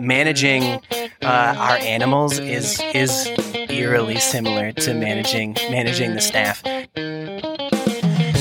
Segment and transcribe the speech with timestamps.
[0.00, 0.80] managing
[1.22, 3.28] uh, our animals is is
[3.68, 6.62] eerily similar to managing managing the staff.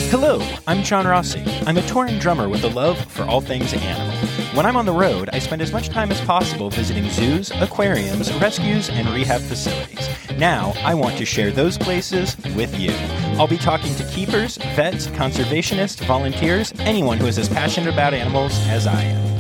[0.09, 1.43] Hello, I'm John Rossi.
[1.65, 4.15] I'm a touring drummer with a love for all things animal.
[4.55, 8.31] When I'm on the road, I spend as much time as possible visiting zoos, aquariums,
[8.35, 10.07] rescues, and rehab facilities.
[10.37, 12.91] Now, I want to share those places with you.
[13.39, 18.53] I'll be talking to keepers, vets, conservationists, volunteers, anyone who is as passionate about animals
[18.67, 19.32] as I am.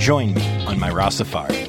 [0.00, 1.68] Join me on my Rossafari.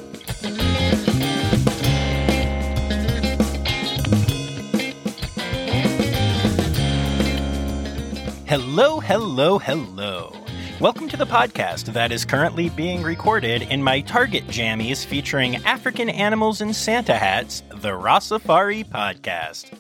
[8.48, 10.34] Hello, hello, hello.
[10.80, 16.08] Welcome to the podcast that is currently being recorded in my Target jammies featuring African
[16.08, 19.78] animals in Santa hats, the Rossafari podcast.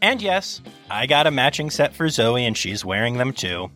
[0.00, 3.70] And yes, I got a matching set for Zoe and she's wearing them too.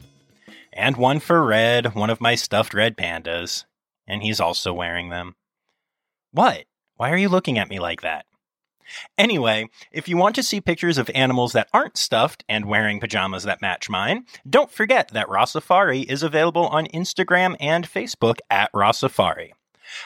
[0.73, 3.65] And one for Red, one of my stuffed red pandas,
[4.07, 5.37] and he's also wearing them.
[6.33, 6.65] What?
[6.97, 8.27] Why are you looking at me like that?
[9.17, 13.45] Anyway, if you want to see pictures of animals that aren't stuffed and wearing pajamas
[13.45, 19.53] that match mine, don't forget that Rossafari is available on Instagram and Facebook at Rossafari.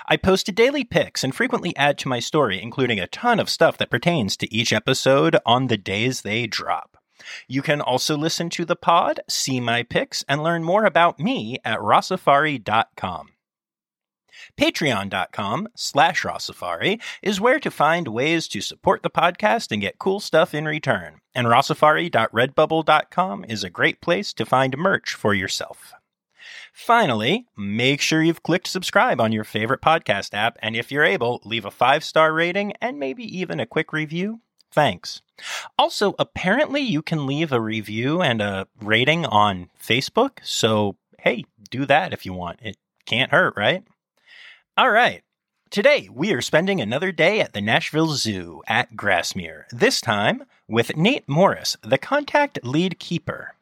[0.07, 3.79] I post daily pics and frequently add to my story, including a ton of stuff
[3.79, 6.97] that pertains to each episode on the days they drop.
[7.47, 11.59] You can also listen to the pod, see my pics, and learn more about me
[11.65, 13.31] at rossafari.com.
[14.57, 20.21] Patreon.com slash Rossafari is where to find ways to support the podcast and get cool
[20.21, 21.21] stuff in return.
[21.35, 25.93] And Rossafari.redbubble.com is a great place to find merch for yourself.
[26.73, 31.41] Finally, make sure you've clicked subscribe on your favorite podcast app, and if you're able,
[31.45, 34.41] leave a five star rating and maybe even a quick review.
[34.73, 35.23] Thanks.
[35.77, 41.85] Also, apparently, you can leave a review and a rating on Facebook, so hey, do
[41.87, 42.61] that if you want.
[42.63, 43.83] It can't hurt, right?
[44.79, 45.23] All right.
[45.71, 50.97] Today, we are spending another day at the Nashville Zoo at Grassmere, this time with
[50.97, 53.57] Nate Morris, the contact lead keeper.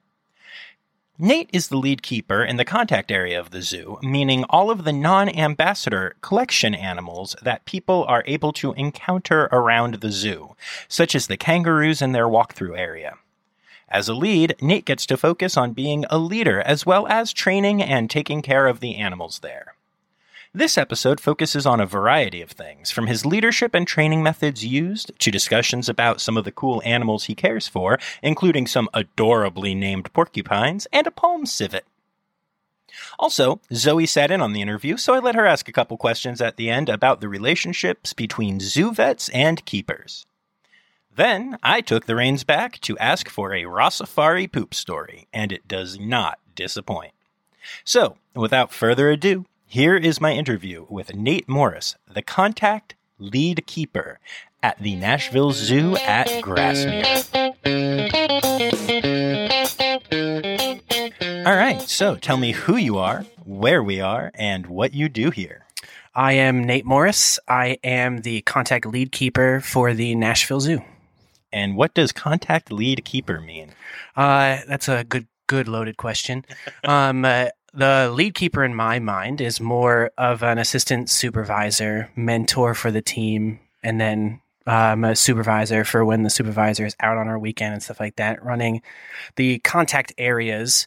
[1.18, 4.84] Nate is the lead keeper in the contact area of the zoo, meaning all of
[4.84, 10.54] the non ambassador collection animals that people are able to encounter around the zoo,
[10.86, 13.14] such as the kangaroos in their walkthrough area.
[13.88, 17.82] As a lead, Nate gets to focus on being a leader as well as training
[17.82, 19.75] and taking care of the animals there.
[20.56, 25.12] This episode focuses on a variety of things, from his leadership and training methods used
[25.18, 30.10] to discussions about some of the cool animals he cares for, including some adorably named
[30.14, 31.84] porcupines and a palm civet.
[33.18, 36.40] Also, Zoe sat in on the interview, so I let her ask a couple questions
[36.40, 40.24] at the end about the relationships between zoo vets and keepers.
[41.14, 45.68] Then I took the reins back to ask for a Rossafari poop story, and it
[45.68, 47.12] does not disappoint.
[47.84, 54.20] So, without further ado, here is my interview with Nate Morris, the contact lead keeper
[54.62, 57.04] at the Nashville Zoo at Grassmere.
[61.44, 65.30] All right, so tell me who you are, where we are, and what you do
[65.30, 65.66] here.
[66.14, 67.40] I am Nate Morris.
[67.48, 70.82] I am the contact lead keeper for the Nashville Zoo.
[71.52, 73.72] And what does contact lead keeper mean?
[74.16, 76.44] Uh, that's a good, good loaded question.
[76.84, 82.74] um, uh, the lead keeper in my mind is more of an assistant supervisor, mentor
[82.74, 87.28] for the team, and then um, a supervisor for when the supervisor is out on
[87.28, 88.82] our weekend and stuff like that, running
[89.36, 90.86] the contact areas,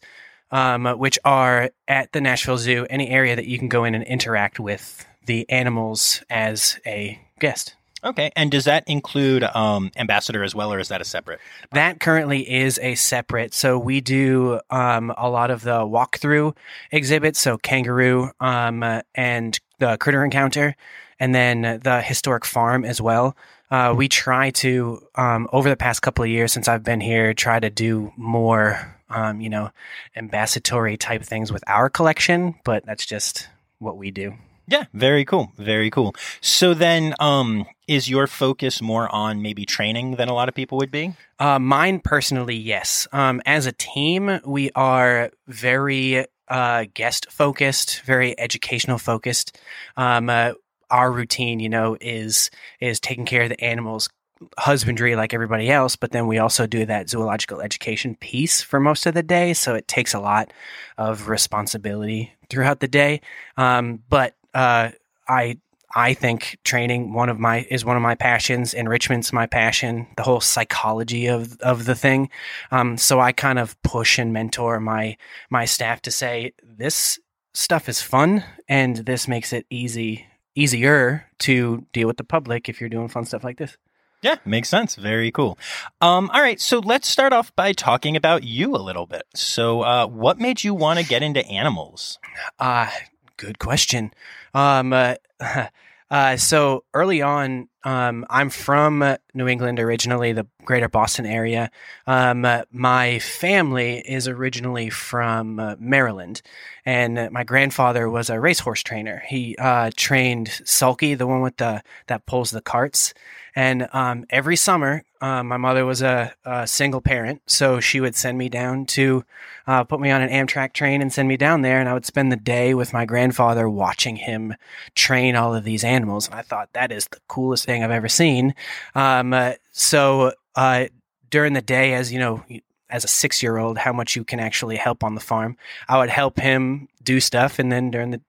[0.51, 4.03] um, which are at the Nashville Zoo, any area that you can go in and
[4.03, 7.75] interact with the animals as a guest.
[8.03, 11.39] Okay, and does that include um, ambassador as well, or is that a separate?
[11.71, 13.53] That currently is a separate.
[13.53, 16.55] So we do um, a lot of the walkthrough
[16.91, 18.83] exhibits, so kangaroo um,
[19.15, 20.75] and the critter encounter,
[21.19, 23.35] and then the historic farm as well.
[23.69, 27.33] Uh, we try to um, over the past couple of years since I've been here,
[27.33, 29.71] try to do more, um, you know,
[30.15, 34.33] ambassador type things with our collection, but that's just what we do.
[34.69, 35.51] Yeah, very cool.
[35.57, 36.13] Very cool.
[36.41, 40.77] So then, um, is your focus more on maybe training than a lot of people
[40.77, 41.13] would be?
[41.39, 43.07] Uh, mine personally, yes.
[43.11, 49.59] Um, as a team, we are very uh, guest focused, very educational focused.
[49.97, 50.53] Um, uh,
[50.91, 54.09] our routine, you know, is is taking care of the animals,
[54.57, 59.05] husbandry like everybody else, but then we also do that zoological education piece for most
[59.05, 59.53] of the day.
[59.53, 60.53] So it takes a lot
[60.97, 63.21] of responsibility throughout the day.
[63.57, 64.89] Um, but uh,
[65.27, 65.57] I
[65.93, 68.73] I think training one of my is one of my passions.
[68.73, 70.07] Enrichment's my passion.
[70.17, 72.29] The whole psychology of of the thing.
[72.71, 75.17] Um, so I kind of push and mentor my
[75.49, 77.19] my staff to say this
[77.53, 82.79] stuff is fun and this makes it easy easier to deal with the public if
[82.79, 83.77] you're doing fun stuff like this.
[84.21, 84.95] Yeah, makes sense.
[84.95, 85.57] Very cool.
[86.01, 89.23] Um, all right, so let's start off by talking about you a little bit.
[89.33, 92.19] So, uh, what made you want to get into animals?
[92.59, 92.89] Uh,
[93.39, 94.13] good question.
[94.53, 95.15] Um, uh,
[96.11, 101.71] uh, so early on, um, I'm from New England originally, the greater Boston area.
[102.05, 106.41] Um, uh, my family is originally from uh, Maryland,
[106.85, 109.23] and my grandfather was a racehorse trainer.
[109.25, 113.13] He uh, trained Sulky, the one with the that pulls the carts.
[113.55, 118.15] And um, every summer, uh, my mother was a, a, single parent, so she would
[118.15, 119.25] send me down to
[119.67, 122.05] uh, put me on an Amtrak train and send me down there, and I would
[122.05, 124.55] spend the day with my grandfather watching him
[124.95, 126.27] train all of these animals.
[126.27, 128.55] And I thought that is the coolest thing I've ever seen.
[128.95, 130.85] Um, uh, so uh,
[131.29, 132.43] during the day, as you know,
[132.89, 135.57] as a six year old, how much you can actually help on the farm,
[135.87, 138.21] I would help him do stuff, and then during the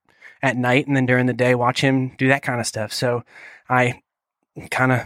[0.43, 2.93] at night and then during the day, watch him do that kind of stuff.
[2.93, 3.25] So
[3.69, 4.03] I
[4.71, 5.05] kind of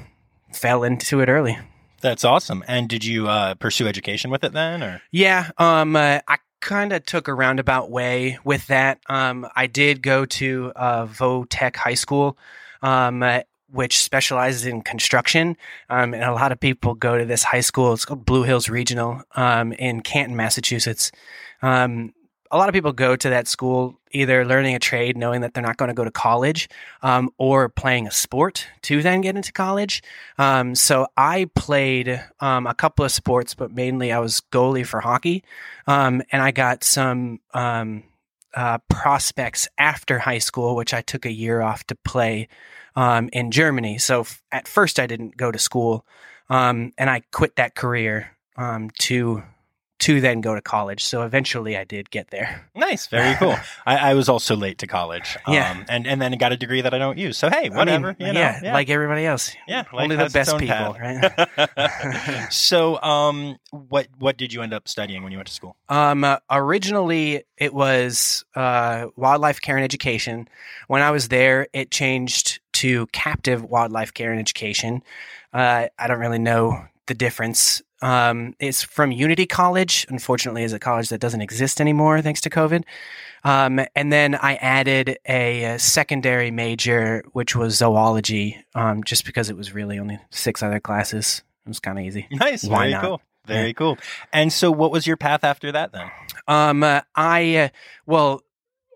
[0.53, 1.59] fell into it early.
[2.05, 2.63] That's awesome.
[2.69, 5.01] And did you uh, pursue education with it then, or?
[5.11, 9.01] Yeah, um, uh, I kind of took a roundabout way with that.
[9.09, 12.37] Um, I did go to uh, Votech High School,
[12.83, 13.41] um, uh,
[13.71, 15.57] which specializes in construction,
[15.89, 17.95] um, and a lot of people go to this high school.
[17.95, 21.11] It's called Blue Hills Regional um, in Canton, Massachusetts.
[21.63, 22.13] Um,
[22.51, 25.63] a lot of people go to that school either learning a trade, knowing that they're
[25.63, 26.69] not going to go to college,
[27.03, 30.03] um, or playing a sport to then get into college.
[30.39, 35.01] Um, so I played um, a couple of sports, but mainly I was goalie for
[35.01, 35.43] hockey,
[35.87, 38.05] um, and I got some um,
[38.55, 42.49] uh, prospects after high school, which I took a year off to play
[42.95, 43.99] um, in Germany.
[43.99, 46.07] So f- at first I didn't go to school,
[46.49, 49.43] and I quit that career to
[50.05, 51.03] to then go to college.
[51.03, 52.69] So eventually I did get there.
[52.75, 53.07] Nice.
[53.07, 53.57] Very cool.
[53.87, 55.39] I, I, was also late to college.
[55.47, 55.83] Um, yeah.
[55.89, 57.39] And, and then got a degree that I don't use.
[57.39, 58.09] So, hey, whatever.
[58.09, 59.57] I mean, you know, yeah, yeah, like everybody else.
[59.67, 59.85] Yeah.
[59.95, 62.53] Only the best people, right?
[62.53, 65.75] so, um, what, what did you end up studying when you went to school?
[65.89, 70.49] Um, uh, originally it was, uh, wildlife care and education.
[70.87, 75.03] When I was there, it changed to captive wildlife care and education.
[75.55, 80.05] Uh, I don't really know the difference um, it's from Unity College.
[80.11, 82.85] Unfortunately, is a college that doesn't exist anymore thanks to COVID.
[83.45, 89.49] Um, and then I added a, a, secondary major, which was zoology, um, just because
[89.49, 91.43] it was really only six other classes.
[91.65, 92.27] It was kind of easy.
[92.31, 92.65] Nice.
[92.65, 93.03] Why very not?
[93.03, 93.21] cool.
[93.47, 93.73] Very yeah.
[93.73, 93.99] cool.
[94.35, 96.11] And so, what was your path after that then?
[96.47, 97.69] Um, uh, I uh,
[98.05, 98.43] well,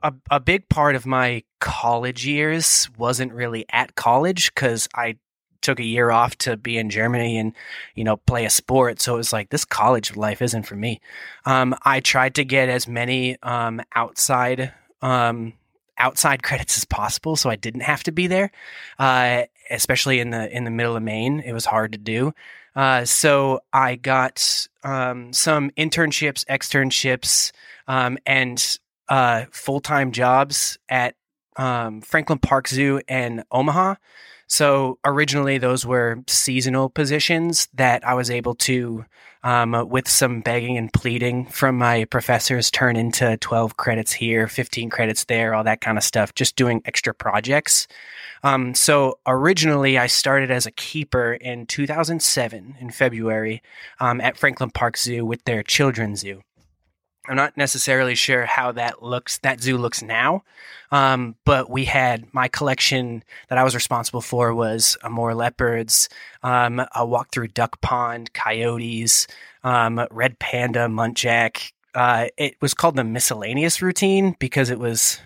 [0.02, 5.16] a, a big part of my college years wasn't really at college because I
[5.60, 7.52] took a year off to be in Germany and
[7.94, 9.00] you know play a sport.
[9.00, 11.00] So it was like this college life isn't for me.
[11.44, 14.72] Um, I tried to get as many um, outside
[15.02, 15.54] um,
[15.98, 18.50] outside credits as possible, so I didn't have to be there.
[18.98, 22.32] Uh, especially in the in the middle of Maine, it was hard to do.
[22.76, 27.50] Uh, so I got um, some internships, externships,
[27.88, 28.78] um, and
[29.08, 31.14] uh, full time jobs at
[31.56, 33.96] um, Franklin Park Zoo and Omaha.
[34.48, 39.04] So originally, those were seasonal positions that I was able to,
[39.42, 44.88] um, with some begging and pleading from my professors, turn into 12 credits here, 15
[44.88, 47.86] credits there, all that kind of stuff, just doing extra projects.
[48.42, 53.62] Um, so originally, I started as a keeper in 2007 in February
[54.00, 56.42] um, at Franklin Park Zoo with their children's zoo.
[57.28, 60.44] I'm not necessarily sure how that looks, that zoo looks now.
[60.90, 66.08] Um, but we had my collection that I was responsible for was more leopards,
[66.42, 69.26] um, a walk through duck pond, coyotes,
[69.62, 71.72] um, red panda, muntjac.
[71.94, 75.20] Uh, it was called the miscellaneous routine because it was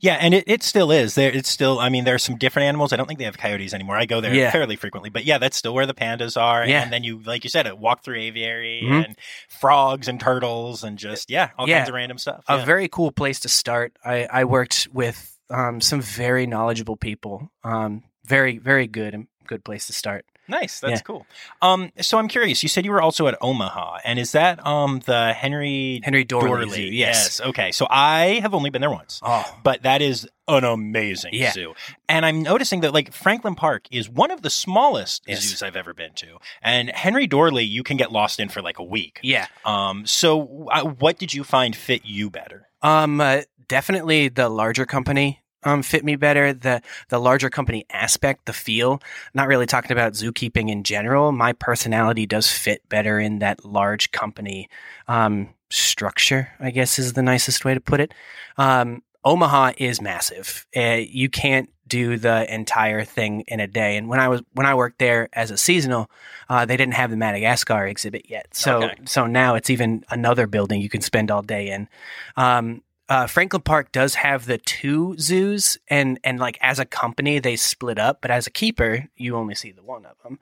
[0.00, 1.14] yeah, and it, it still is.
[1.14, 2.92] There it's still I mean, there are some different animals.
[2.92, 3.96] I don't think they have coyotes anymore.
[3.96, 4.50] I go there yeah.
[4.50, 5.10] fairly frequently.
[5.10, 6.66] But yeah, that's still where the pandas are.
[6.66, 6.82] Yeah.
[6.82, 8.92] And then you like you said, a walk through aviary mm-hmm.
[8.92, 9.16] and
[9.48, 11.78] frogs and turtles and just yeah, all yeah.
[11.78, 12.44] kinds of random stuff.
[12.48, 13.92] A very cool place to start.
[14.04, 17.50] I, I worked with um, some very knowledgeable people.
[17.64, 20.24] Um, very, very good and good place to start.
[20.50, 20.80] Nice.
[20.80, 21.00] That's yeah.
[21.00, 21.26] cool.
[21.62, 22.62] Um, so I'm curious.
[22.62, 26.48] You said you were also at Omaha, and is that um the Henry Henry Doorly?
[26.48, 26.90] Doorly.
[26.90, 27.38] Yes.
[27.38, 27.40] yes.
[27.40, 27.72] Okay.
[27.72, 29.20] So I have only been there once.
[29.22, 31.52] Oh, but that is an amazing yeah.
[31.52, 31.74] zoo.
[32.08, 35.42] And I'm noticing that like Franklin Park is one of the smallest yes.
[35.42, 36.38] zoos I've ever been to.
[36.60, 39.20] And Henry Doorly, you can get lost in for like a week.
[39.22, 39.46] Yeah.
[39.64, 40.04] Um.
[40.04, 42.68] So uh, what did you find fit you better?
[42.82, 43.20] Um.
[43.20, 46.52] Uh, definitely the larger company um, fit me better.
[46.52, 49.00] The the larger company aspect, the feel.
[49.34, 51.32] Not really talking about zookeeping in general.
[51.32, 54.68] My personality does fit better in that large company
[55.08, 56.48] um, structure.
[56.60, 58.12] I guess is the nicest way to put it.
[58.56, 60.66] Um, Omaha is massive.
[60.74, 63.96] Uh, you can't do the entire thing in a day.
[63.96, 66.08] And when I was when I worked there as a seasonal,
[66.48, 68.46] uh, they didn't have the Madagascar exhibit yet.
[68.54, 68.94] So Okay.
[69.04, 71.88] so now it's even another building you can spend all day in.
[72.36, 77.40] Um, uh, Franklin Park does have the two zoos, and and like as a company
[77.40, 80.38] they split up, but as a keeper you only see the one of them.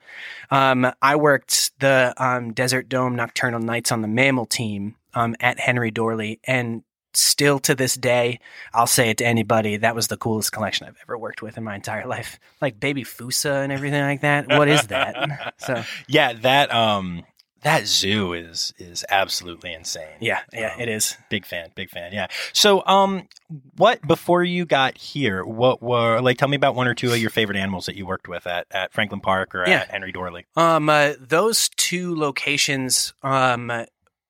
[0.51, 5.59] Um, I worked the um, Desert Dome Nocturnal Nights on the mammal team um, at
[5.59, 6.83] Henry Doorly, and
[7.13, 8.39] still to this day,
[8.73, 11.63] I'll say it to anybody, that was the coolest collection I've ever worked with in
[11.63, 12.39] my entire life.
[12.61, 14.47] Like baby fossa and everything like that.
[14.47, 15.55] What is that?
[15.57, 17.23] so Yeah, that um
[17.63, 20.17] that zoo is is absolutely insane.
[20.19, 21.17] yeah, yeah, Um, it is.
[21.29, 22.11] Big fan, big fan.
[22.13, 22.27] Yeah.
[22.53, 23.27] So, um,
[23.75, 25.43] what before you got here?
[25.43, 26.37] What were like?
[26.37, 28.67] Tell me about one or two of your favorite animals that you worked with at,
[28.71, 29.79] at Franklin Park or Yeah.
[29.81, 30.45] at Henry Doorly.
[30.55, 33.71] Um, uh, those two locations um,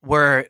[0.04, 0.48] were.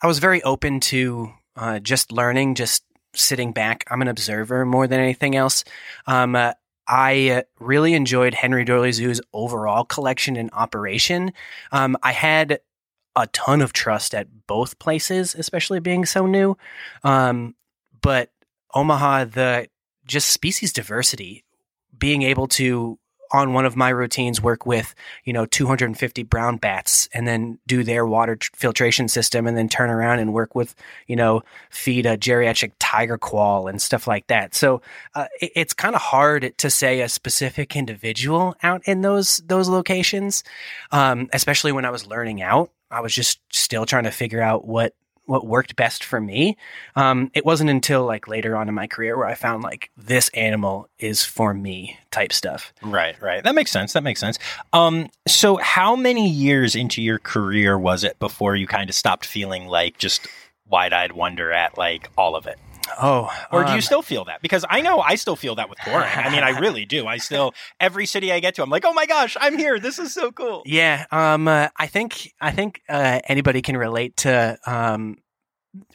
[0.00, 3.84] I was very open to uh, just learning, just sitting back.
[3.90, 5.64] I'm an observer more than anything else.
[6.06, 6.52] Um, uh,
[6.88, 11.32] I uh, really enjoyed Henry Doorly Zoo's overall collection and operation.
[11.70, 12.60] Um, I had
[13.14, 16.56] a ton of trust at both places, especially being so new.
[17.04, 17.54] Um,
[18.00, 18.30] but
[18.74, 19.68] Omaha, the
[20.06, 21.44] just species diversity,
[21.96, 22.98] being able to
[23.30, 24.94] on one of my routines work with
[25.24, 29.68] you know 250 brown bats and then do their water tr- filtration system and then
[29.68, 30.74] turn around and work with
[31.06, 34.54] you know feed a geriatric tiger quoll and stuff like that.
[34.54, 34.82] So
[35.14, 39.68] uh, it, it's kind of hard to say a specific individual out in those those
[39.68, 40.44] locations
[40.92, 42.70] um, especially when i was learning out.
[42.90, 44.94] I was just still trying to figure out what
[45.28, 46.56] what worked best for me
[46.96, 50.28] um, it wasn't until like later on in my career where i found like this
[50.30, 53.42] animal is for me type stuff Right, right.
[53.44, 53.92] That makes sense.
[53.92, 54.38] That makes sense.
[54.72, 59.26] Um, so how many years into your career was it before you kind of stopped
[59.26, 60.26] feeling like just
[60.66, 62.58] wide-eyed wonder at like all of it?
[63.00, 64.42] Oh, Or do you um, still feel that?
[64.42, 66.08] Because I know I still feel that with touring.
[66.14, 67.06] I mean, I really do.
[67.06, 69.78] I still every city I get to, I'm like, oh my gosh, I'm here.
[69.78, 70.62] This is so cool.
[70.66, 75.18] Yeah, um, uh, I think I think uh, anybody can relate to um,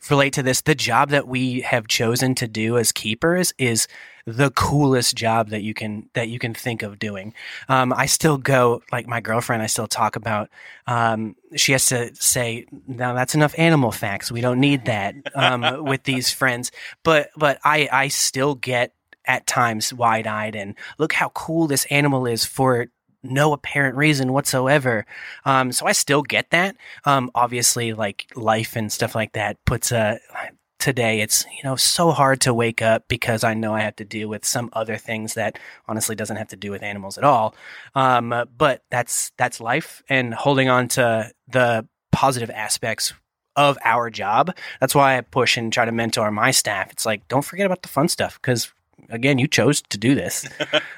[0.09, 0.62] relate to this.
[0.62, 3.88] The job that we have chosen to do as keepers is
[4.25, 7.34] the coolest job that you can that you can think of doing.
[7.68, 9.62] Um, I still go like my girlfriend.
[9.62, 10.50] I still talk about.
[10.88, 14.32] Um, she has to say, "Now that's enough animal facts.
[14.32, 16.72] We don't need that um, with these friends."
[17.03, 18.94] But but I I still get
[19.25, 22.88] at times wide eyed and look how cool this animal is for
[23.24, 25.06] no apparent reason whatsoever.
[25.46, 26.75] Um, so I still get that.
[27.06, 30.20] Um, obviously, like life and stuff like that puts a.
[30.84, 34.04] Today, it's you know so hard to wake up because I know I have to
[34.04, 37.56] deal with some other things that honestly doesn't have to do with animals at all.
[37.96, 43.13] Um, but that's that's life, and holding on to the positive aspects
[43.56, 44.54] of our job.
[44.82, 46.92] That's why I push and try to mentor my staff.
[46.92, 48.70] It's like don't forget about the fun stuff because
[49.10, 50.46] again, you chose to do this.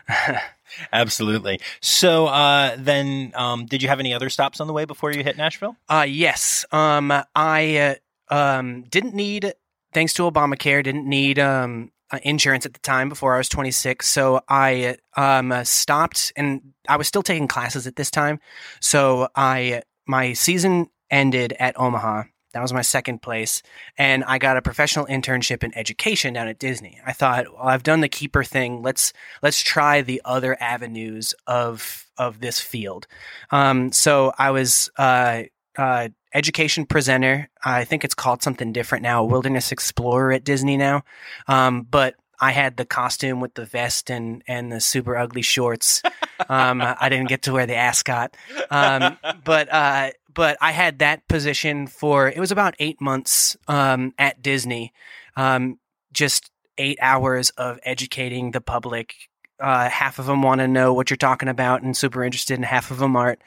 [0.93, 1.59] Absolutely.
[1.81, 5.23] So uh, then, um, did you have any other stops on the way before you
[5.23, 5.75] hit Nashville?
[5.87, 6.65] Uh yes.
[6.71, 7.97] Um I
[8.31, 9.53] uh, um didn't need
[9.95, 14.07] thanks to Obamacare didn't need um uh, insurance at the time before I was 26
[14.07, 18.39] so I um uh, stopped and I was still taking classes at this time.
[18.79, 22.23] So I my season ended at Omaha.
[22.53, 23.61] That was my second place.
[23.97, 26.99] And I got a professional internship in education down at Disney.
[27.05, 28.81] I thought well I've done the keeper thing.
[28.81, 33.07] Let's let's try the other avenues of of this field.
[33.51, 35.43] Um so I was uh
[35.77, 37.49] uh, education presenter.
[37.63, 41.03] I think it's called something different now, Wilderness Explorer at Disney now.
[41.47, 46.01] Um, but I had the costume with the vest and, and the super ugly shorts.
[46.49, 48.35] Um, I didn't get to wear the ascot.
[48.69, 54.13] Um, but, uh, but I had that position for, it was about eight months, um,
[54.17, 54.93] at Disney.
[55.37, 55.79] Um,
[56.11, 59.15] just eight hours of educating the public.
[59.59, 62.65] Uh, half of them want to know what you're talking about and super interested, and
[62.65, 63.39] half of them aren't.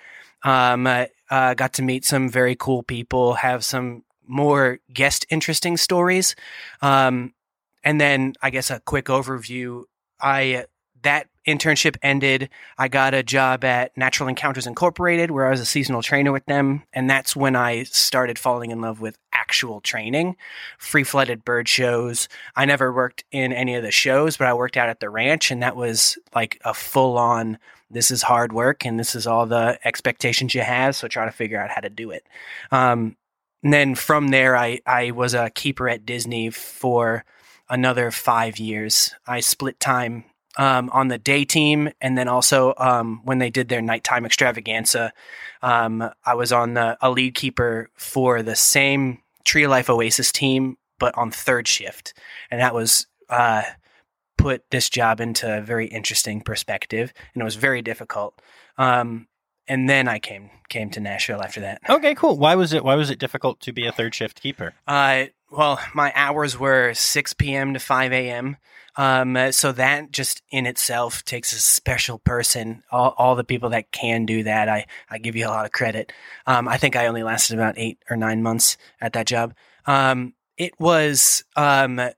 [0.42, 5.76] Um, uh, uh, got to meet some very cool people, have some more guest interesting
[5.76, 6.34] stories.
[6.82, 7.34] Um,
[7.82, 9.84] and then I guess a quick overview.
[10.20, 10.66] I
[11.02, 12.50] that internship ended.
[12.76, 16.44] I got a job at Natural Encounters Incorporated, where I was a seasonal trainer with
[16.46, 20.36] them, and that's when I started falling in love with actual training,
[20.78, 22.28] free flooded bird shows.
[22.54, 25.50] I never worked in any of the shows, but I worked out at the ranch,
[25.50, 27.58] and that was like a full on.
[27.90, 30.94] This is hard work, and this is all the expectations you have.
[30.94, 32.26] So try to figure out how to do it.
[32.70, 33.16] Um,
[33.62, 37.24] and then from there, I I was a keeper at Disney for
[37.70, 39.14] another five years.
[39.26, 40.24] I split time
[40.58, 45.12] um, on the day team, and then also um, when they did their nighttime extravaganza,
[45.62, 50.32] um, I was on the a lead keeper for the same Tree of Life Oasis
[50.32, 52.12] team, but on third shift,
[52.50, 53.62] and that was uh,
[54.36, 58.40] put this job into a very interesting perspective, and it was very difficult.
[58.76, 59.28] Um,
[59.68, 61.80] and then I came came to Nashville after that.
[61.88, 62.36] Okay, cool.
[62.36, 64.74] Why was it why was it difficult to be a third shift keeper?
[64.86, 67.74] Uh, well, my hours were 6 p.m.
[67.74, 68.56] to 5 a.m.
[68.96, 72.82] Um, so that just in itself takes a special person.
[72.90, 75.72] All, all the people that can do that, I, I give you a lot of
[75.72, 76.12] credit.
[76.46, 79.54] Um, I think I only lasted about eight or nine months at that job.
[79.86, 82.12] Um, it was um, uh,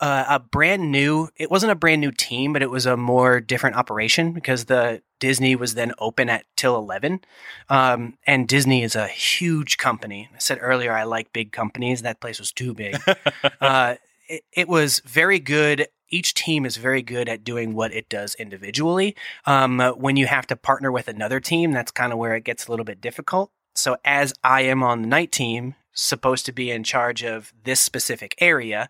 [0.00, 1.28] a brand new.
[1.36, 5.02] It wasn't a brand new team, but it was a more different operation because the
[5.18, 7.20] Disney was then open at till eleven,
[7.68, 10.28] um, and Disney is a huge company.
[10.34, 12.02] I said earlier I like big companies.
[12.02, 12.96] That place was too big.
[13.60, 13.96] uh,
[14.28, 18.34] it, it was very good each team is very good at doing what it does
[18.36, 19.14] individually.
[19.44, 22.66] Um, when you have to partner with another team, that's kind of where it gets
[22.66, 23.50] a little bit difficult.
[23.74, 27.80] So, as I am on the night team, supposed to be in charge of this
[27.80, 28.88] specific area,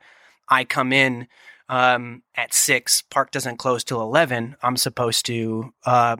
[0.48, 1.26] I come in
[1.68, 3.02] um, at six.
[3.02, 4.56] Park doesn't close till eleven.
[4.62, 6.16] I'm supposed to, uh,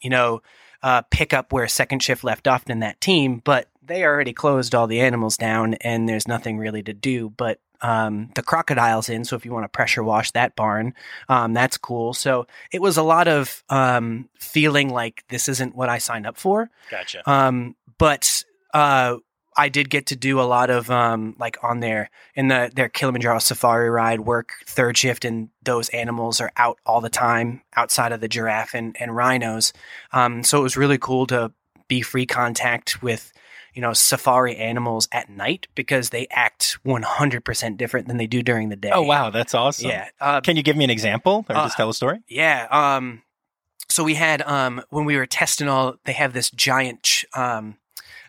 [0.00, 0.42] you know,
[0.82, 4.74] uh, pick up where second shift left off in that team, but they already closed
[4.74, 9.24] all the animals down, and there's nothing really to do but um, the crocodiles in.
[9.24, 10.94] So if you want to pressure wash that barn,
[11.28, 12.12] um, that's cool.
[12.12, 16.36] So it was a lot of um, feeling like this isn't what I signed up
[16.36, 16.70] for.
[16.90, 17.28] Gotcha.
[17.30, 19.16] Um, but uh,
[19.58, 22.88] I did get to do a lot of um, like on their in the their
[22.88, 28.12] Kilimanjaro safari ride work third shift, and those animals are out all the time outside
[28.12, 29.72] of the giraffe and, and rhinos.
[30.12, 31.52] Um, so it was really cool to
[31.88, 33.32] be free contact with
[33.74, 38.70] you know, safari animals at night because they act 100% different than they do during
[38.70, 38.90] the day.
[38.92, 39.30] Oh, wow.
[39.30, 39.90] That's awesome.
[39.90, 40.08] Yeah.
[40.20, 42.18] Uh, Can you give me an example or uh, just tell a story?
[42.28, 42.66] yeah.
[42.72, 43.22] Um,
[43.88, 47.76] so we had, um, when we were testing all, they have this giant, ch- um,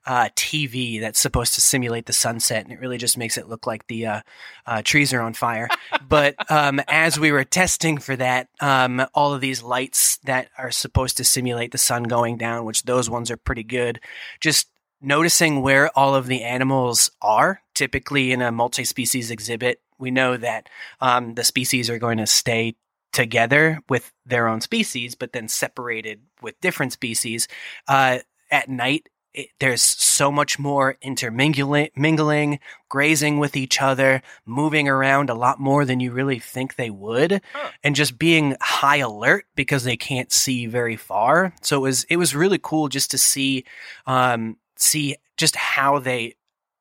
[0.05, 3.67] uh, TV that's supposed to simulate the sunset, and it really just makes it look
[3.67, 4.21] like the uh,
[4.65, 5.69] uh, trees are on fire.
[6.07, 10.71] but um, as we were testing for that, um, all of these lights that are
[10.71, 13.99] supposed to simulate the sun going down, which those ones are pretty good,
[14.39, 14.67] just
[15.01, 17.61] noticing where all of the animals are.
[17.73, 20.67] Typically, in a multi species exhibit, we know that
[20.99, 22.75] um, the species are going to stay
[23.11, 27.47] together with their own species, but then separated with different species.
[27.87, 28.19] Uh,
[28.51, 35.29] at night, it, there's so much more intermingling, mingling, grazing with each other, moving around
[35.29, 37.69] a lot more than you really think they would, Huh.
[37.83, 41.53] and just being high alert because they can't see very far.
[41.61, 43.63] So it was it was really cool just to see
[44.05, 46.35] um, see just how they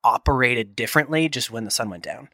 [0.05, 2.29] operated differently just when the sun went down.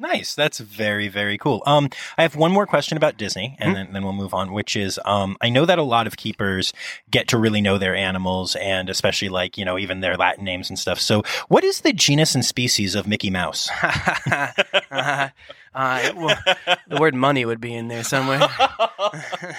[0.00, 0.34] Nice.
[0.34, 1.62] That's very, very cool.
[1.66, 3.74] Um, I have one more question about Disney, and Mhm.
[3.74, 6.72] then, then we'll move on, which is, um, I know that a lot of keepers
[7.10, 10.68] get to really know their animals and especially like, you know, even their Latin names
[10.70, 11.00] and stuff.
[11.00, 13.68] So what is the genus and species of Mickey Mouse?
[14.30, 15.28] uh,
[15.74, 16.38] uh, well,
[16.86, 18.40] the word money would be in there somewhere.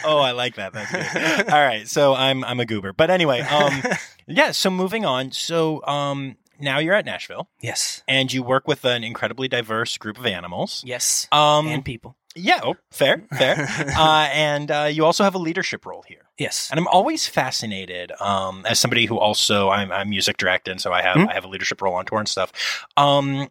[0.04, 0.74] oh, I like that.
[0.74, 1.50] That's good.
[1.54, 1.88] All right.
[1.88, 3.82] So I'm, I'm a goober, but anyway, um,
[4.28, 4.52] yeah.
[4.52, 5.32] So moving on.
[5.32, 8.04] So, um, now you're at Nashville yes.
[8.08, 10.84] and you work with an incredibly diverse group of animals.
[10.86, 11.28] Yes.
[11.32, 12.16] Um, and people.
[12.36, 12.60] yeah.
[12.64, 13.56] Oh, fair, fair.
[13.98, 16.30] uh, and, uh, you also have a leadership role here.
[16.38, 16.70] Yes.
[16.72, 20.94] And I'm always fascinated, um, as somebody who also I'm, I'm music director, and so
[20.94, 21.28] I have Hmm.
[21.28, 22.54] I have a leadership role on tour and stuff.
[22.96, 23.50] Um,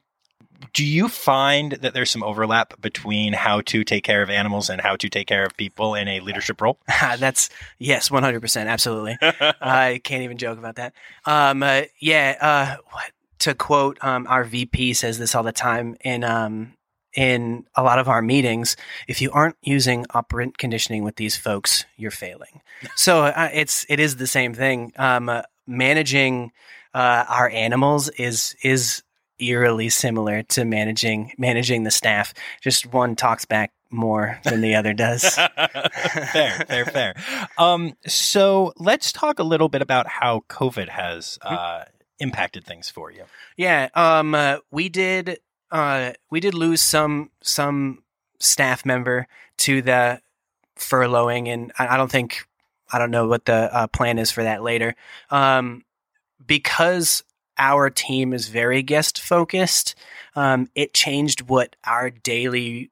[0.73, 4.81] do you find that there's some overlap between how to take care of animals and
[4.81, 6.79] how to take care of people in a leadership role?
[7.19, 9.17] That's yes, one hundred percent, absolutely.
[9.23, 10.95] I can't even joke about that.
[11.25, 12.37] Um, uh, yeah.
[12.41, 16.75] Uh, what, to quote, um, our VP says this all the time in um,
[17.15, 18.77] in a lot of our meetings.
[19.07, 22.63] If you aren't using operant conditioning with these folks, you're failing.
[22.95, 24.93] So uh, it's it is the same thing.
[24.97, 26.53] Um, uh, managing
[26.95, 29.03] uh, our animals is is
[29.41, 32.35] eerily similar to managing managing the staff.
[32.61, 35.23] Just one talks back more than the other does.
[36.33, 37.15] fair, fair, fair.
[37.57, 41.85] Um, so let's talk a little bit about how COVID has uh,
[42.19, 43.25] impacted things for you.
[43.57, 45.39] Yeah, um, uh, we did
[45.71, 48.03] uh, we did lose some some
[48.39, 49.27] staff member
[49.59, 50.21] to the
[50.77, 52.47] furloughing, and I, I don't think
[52.93, 54.95] I don't know what the uh, plan is for that later.
[55.31, 55.85] Um,
[56.47, 57.23] because
[57.59, 59.95] our team is very guest focused,
[60.37, 62.91] um, it changed what our daily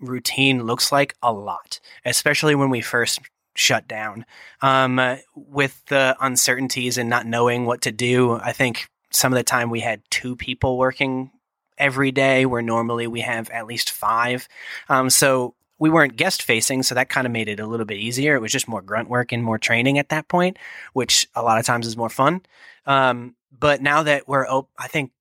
[0.00, 3.20] routine looks like a lot, especially when we first
[3.54, 4.24] shut down.
[4.62, 9.36] Um, uh, with the uncertainties and not knowing what to do, I think some of
[9.36, 11.30] the time we had two people working
[11.76, 14.46] every day, where normally we have at least five.
[14.88, 17.98] Um, so we weren't guest facing, so that kind of made it a little bit
[17.98, 18.36] easier.
[18.36, 20.58] It was just more grunt work and more training at that point,
[20.92, 22.42] which a lot of times is more fun.
[22.86, 25.12] Um, but now that we're, op- I think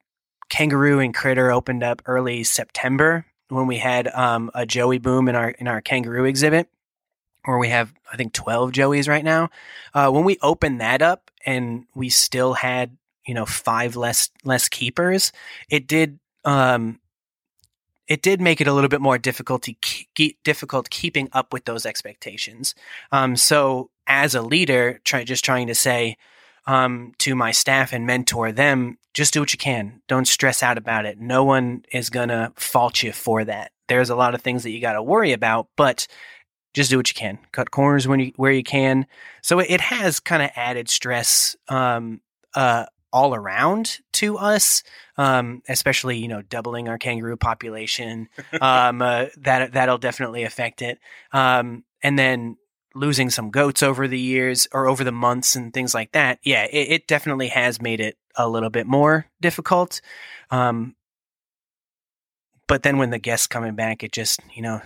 [0.50, 3.26] Kangaroo and Critter opened up early September.
[3.50, 6.70] when we had um, a Joey boom in our in our kangaroo exhibit,
[7.46, 9.50] where we have I think twelve Joeys right now.
[9.94, 14.70] Uh, when we opened that up and we still had you know five less less
[14.70, 15.32] keepers,
[15.70, 17.00] it did um,
[18.08, 21.66] it did make it a little bit more difficult to keep, difficult keeping up with
[21.66, 22.74] those expectations.
[23.12, 26.18] Um, so as a leader, try, just trying to say
[26.70, 30.04] um, to my staff and mentor them, just do what you can.
[30.08, 31.20] Don't stress out about it.
[31.20, 33.72] No one is gonna fault you for that.
[33.88, 36.06] There's a lot of things that you got to worry about, but
[36.76, 37.40] just do what you can.
[37.52, 39.08] Cut corners when you where you can.
[39.42, 42.22] So it has kind of added stress um,
[42.54, 44.84] uh, all around to us,
[45.18, 48.30] um, especially you know doubling our kangaroo population.
[48.62, 51.00] Um, uh, that that'll definitely affect it.
[51.32, 52.58] Um, and then
[52.96, 56.40] losing some goats over the years or over the months and things like that.
[56.44, 60.02] Yeah, it, it definitely has made it a little bit more difficult.
[60.50, 60.96] Um,
[62.68, 64.82] but then when the guests coming back, it just you know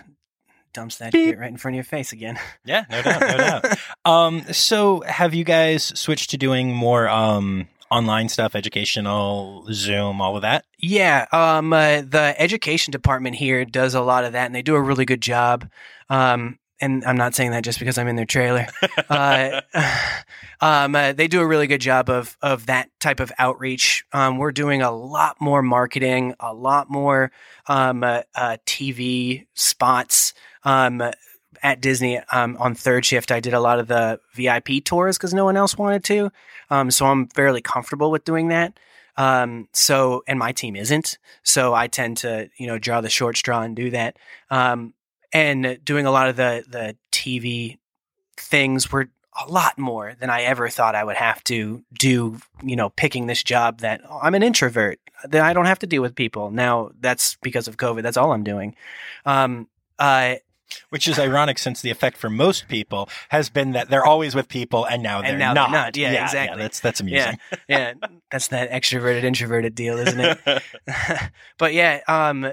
[0.72, 1.30] dumps that Beep.
[1.30, 2.38] shit right in front of your face again.
[2.64, 3.64] Yeah, no doubt, no doubt.
[4.06, 10.36] Um, so have you guys switched to doing more um online stuff, educational, Zoom, all
[10.36, 10.64] of that?
[10.78, 14.74] Yeah, um, uh, the education department here does a lot of that, and they do
[14.74, 15.70] a really good job.
[16.10, 18.66] Um, and I'm not saying that just because I'm in their trailer.
[19.08, 19.60] uh,
[20.60, 24.04] um, uh, they do a really good job of of that type of outreach.
[24.12, 27.32] Um, we're doing a lot more marketing, a lot more
[27.66, 30.34] um, uh, uh TV spots.
[30.64, 31.02] Um,
[31.62, 35.32] at Disney um, on third shift, I did a lot of the VIP tours because
[35.32, 36.30] no one else wanted to.
[36.68, 38.78] Um, so I'm fairly comfortable with doing that.
[39.16, 41.18] Um, so, and my team isn't.
[41.42, 44.16] So I tend to, you know, draw the short straw and do that.
[44.50, 44.92] Um,
[45.34, 47.78] and doing a lot of the, the TV
[48.36, 49.08] things were
[49.44, 53.26] a lot more than I ever thought I would have to do, you know, picking
[53.26, 56.52] this job that I'm an introvert, that I don't have to deal with people.
[56.52, 58.02] Now that's because of COVID.
[58.02, 58.76] That's all I'm doing.
[59.26, 59.68] Um,
[59.98, 60.36] uh,
[60.88, 64.48] which is ironic since the effect for most people has been that they're always with
[64.48, 65.70] people and now they're, and now not.
[65.70, 65.96] They're not.
[65.96, 66.58] Yeah, yeah, exactly.
[66.58, 67.38] Yeah, that's that's amusing.
[67.68, 70.62] Yeah, yeah, that's that extroverted introverted deal, isn't it?
[71.58, 72.52] but yeah, um,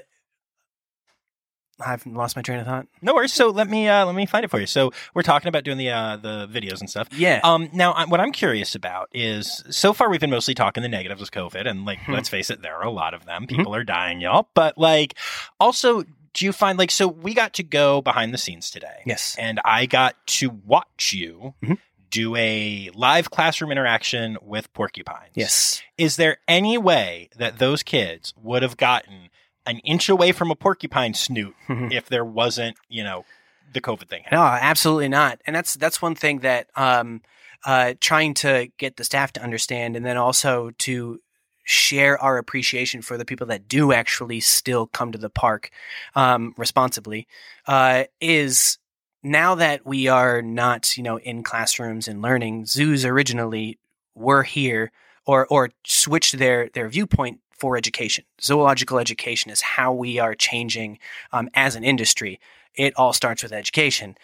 [1.86, 2.88] I've lost my train of thought.
[3.02, 3.34] No worries.
[3.34, 4.68] So let me uh, let me find it for you.
[4.68, 7.08] So we're talking about doing the uh, the videos and stuff.
[7.12, 7.40] Yeah.
[7.44, 7.70] Um.
[7.74, 11.22] Now, I, what I'm curious about is so far we've been mostly talking the negatives
[11.22, 12.14] of COVID, and like hmm.
[12.14, 13.44] let's face it, there are a lot of them.
[13.44, 13.56] Mm-hmm.
[13.56, 14.50] People are dying, y'all.
[14.54, 15.16] But like,
[15.60, 19.02] also, do you find like so we got to go behind the scenes today?
[19.06, 19.36] Yes.
[19.40, 21.54] And I got to watch you.
[21.64, 21.74] Mm-hmm.
[22.10, 25.32] Do a live classroom interaction with porcupines.
[25.34, 25.82] Yes.
[25.98, 29.30] Is there any way that those kids would have gotten
[29.66, 31.92] an inch away from a porcupine snoot mm-hmm.
[31.92, 33.26] if there wasn't, you know,
[33.74, 34.24] the COVID thing.
[34.24, 34.40] Happening.
[34.40, 35.42] No, absolutely not.
[35.46, 37.22] And that's that's one thing that um,
[37.66, 41.20] uh, trying to get the staff to understand, and then also to
[41.64, 45.70] share our appreciation for the people that do actually still come to the park
[46.16, 47.28] um, responsibly
[47.68, 48.80] uh, is
[49.24, 52.66] now that we are not, you know, in classrooms and learning.
[52.66, 53.78] Zoos originally
[54.16, 54.92] were here
[55.26, 58.26] or or switched their their viewpoint for education.
[58.42, 60.98] Zoological education is how we are changing
[61.32, 62.40] um, as an industry.
[62.74, 64.18] It all starts with education.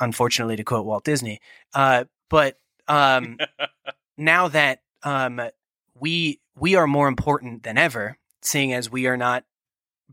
[0.00, 1.40] Unfortunately, to quote Walt Disney,
[1.72, 3.38] uh, but um,
[4.18, 5.40] now that um,
[5.98, 9.44] we we are more important than ever, seeing as we are not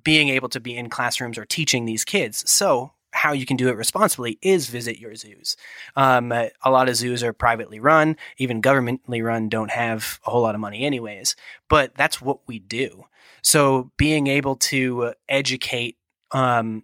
[0.02, 2.50] being able to be in classrooms or teaching these kids.
[2.50, 5.56] So how you can do it responsibly is visit your zoos.
[5.96, 10.42] Um, a lot of zoos are privately run, even governmentally run don't have a whole
[10.42, 11.36] lot of money, anyways.
[11.70, 13.06] But that's what we do.
[13.42, 15.98] So being able to educate
[16.32, 16.84] um,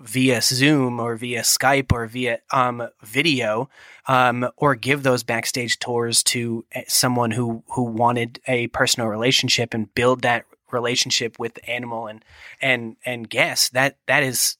[0.00, 3.68] via Zoom or via Skype or via um, video,
[4.08, 9.74] um, or give those backstage tours to eh, someone who who wanted a personal relationship
[9.74, 12.24] and build that relationship with the animal and
[12.60, 13.70] and and guests.
[13.70, 14.56] That that is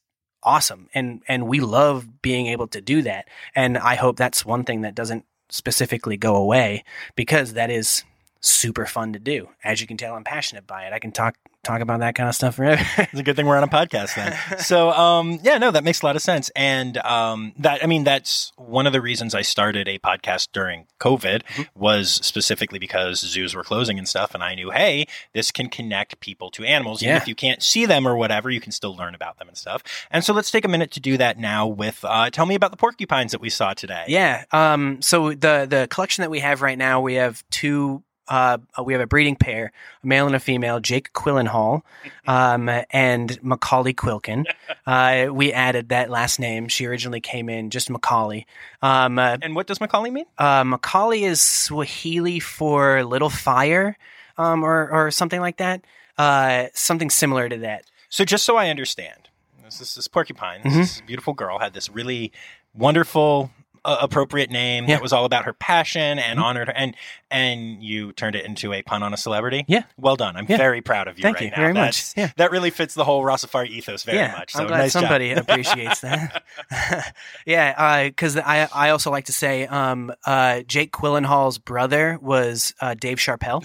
[0.47, 3.27] awesome, and and we love being able to do that.
[3.53, 6.83] And I hope that's one thing that doesn't specifically go away
[7.15, 8.03] because that is
[8.39, 9.49] super fun to do.
[9.63, 10.93] As you can tell, I'm passionate by it.
[10.93, 11.35] I can talk
[11.67, 12.81] talk about that kind of stuff forever.
[12.97, 14.59] it's a good thing we're on a podcast then.
[14.59, 16.49] so, um, yeah, no, that makes a lot of sense.
[16.55, 20.85] And um, that, I mean, that's one of the reasons I started a podcast during
[20.99, 21.63] COVID mm-hmm.
[21.75, 24.33] was specifically because zoos were closing and stuff.
[24.33, 27.01] And I knew, hey, this can connect people to animals.
[27.01, 27.09] Yeah.
[27.09, 29.57] Even if you can't see them or whatever, you can still learn about them and
[29.57, 29.83] stuff.
[30.09, 32.71] And so let's take a minute to do that now with, uh, tell me about
[32.71, 34.05] the porcupines that we saw today.
[34.07, 34.45] Yeah.
[34.51, 38.93] Um, so the, the collection that we have right now, we have two uh, we
[38.93, 39.71] have a breeding pair,
[40.03, 41.81] a male and a female, Jake Quillenhall
[42.27, 44.45] um, and Macaulay Quilkin.
[44.85, 46.69] Uh, we added that last name.
[46.69, 48.45] She originally came in just Macaulay.
[48.81, 50.23] Um, uh, and what does Macaulay mean?
[50.37, 53.97] Uh, Macaulay is Swahili for little fire
[54.37, 55.83] um, or, or something like that.
[56.17, 57.83] Uh, something similar to that.
[58.07, 59.27] So just so I understand,
[59.61, 60.73] this is this porcupine, Mhm.
[60.75, 62.31] this beautiful girl had this really
[62.73, 63.51] wonderful,
[63.85, 64.95] uh, appropriate name Yeah.
[64.95, 66.43] that was all about her passion and Mhm.
[66.43, 66.95] honored her, and
[67.29, 69.65] and you turned it into a pun on a celebrity.
[69.67, 69.83] Yeah.
[69.97, 70.37] well done.
[70.37, 70.55] I'm Yeah.
[70.55, 71.57] very proud of you Thank right you now.
[71.57, 72.05] very much.
[72.15, 72.29] Yeah.
[72.37, 74.53] That really fits the whole Rossafari ethos very yeah, much.
[74.53, 76.43] So I'm glad nice somebody appreciates that.
[77.45, 82.93] yeah, because I I also like to say um, uh, Jake Quillenhall's brother was uh,
[82.93, 83.63] Dave Sharpell.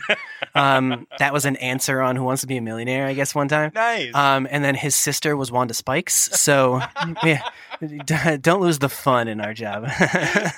[0.55, 3.49] um, that was an answer on Who Wants to Be a Millionaire, I guess, one
[3.49, 3.73] time.
[3.75, 4.15] Nice.
[4.15, 6.15] Um, and then his sister was Wanda Spikes.
[6.41, 6.83] So
[7.23, 7.43] yeah,
[8.41, 9.85] don't lose the fun in our job.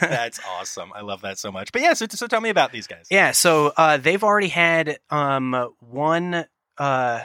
[0.01, 0.93] That's awesome.
[0.95, 1.73] I love that so much.
[1.73, 3.07] But yeah, so, so tell me about these guys.
[3.11, 6.47] Yeah, so uh, they've already had um, one
[6.79, 7.21] uh,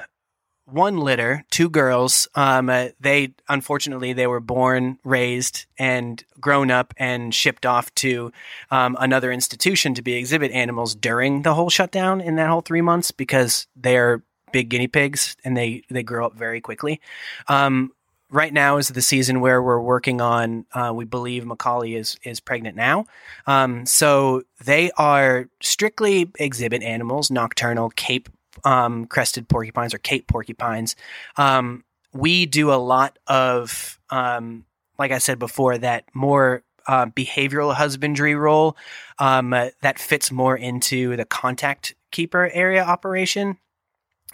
[0.66, 2.28] one litter, two girls.
[2.36, 8.32] Um, uh, they unfortunately they were born, raised, and grown up and shipped off to
[8.72, 12.82] um, another institution to be exhibit animals during the whole shutdown in that whole three
[12.82, 17.02] months because they're big guinea pigs and they they grow up very quickly.
[17.48, 17.92] Um,
[18.30, 20.66] right now is the season where we're working on.
[20.74, 23.06] Uh, we believe Macaulay is is pregnant now.
[23.48, 28.30] Um, so they are strictly exhibit animals, nocturnal Cape
[28.64, 30.96] um, crested porcupines or Cape porcupines.
[31.38, 34.66] Um, we do a lot of, um,
[34.98, 38.76] like I said before, that more uh, behavioral husbandry role
[39.20, 39.42] uh,
[39.82, 43.58] that fits more into the contact keeper area operation.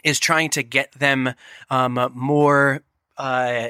[0.04, 1.34] Is trying to get them
[1.72, 2.84] um, more
[3.18, 3.70] uh,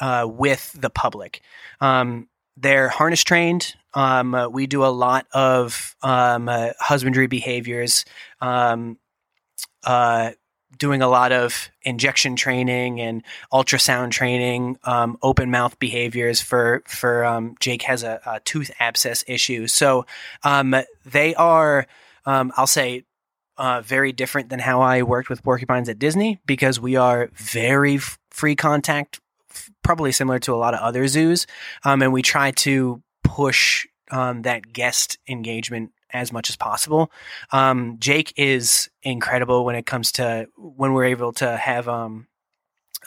[0.00, 1.42] uh, with the public.
[1.80, 3.74] Um, they're harness trained.
[3.94, 8.04] Um, uh, we do a lot of um, uh, husbandry behaviors,
[8.40, 8.98] um,
[9.84, 10.32] uh,
[10.78, 17.24] doing a lot of injection training and ultrasound training, um, open mouth behaviors for for
[17.24, 19.66] um, Jake has a, a tooth abscess issue.
[19.66, 20.06] So
[20.44, 21.86] they are,
[22.24, 23.04] I'll say,
[23.60, 27.96] uh, very different than how I worked with porcupines at Disney because we are very
[27.96, 29.20] f- free contact,
[29.82, 31.46] probably similar to a lot of other zoos,
[31.84, 37.10] um, and we try to push um, that guest engagement as much as possible.
[37.52, 42.26] Um, Jake is incredible when it comes to when we're able to have um,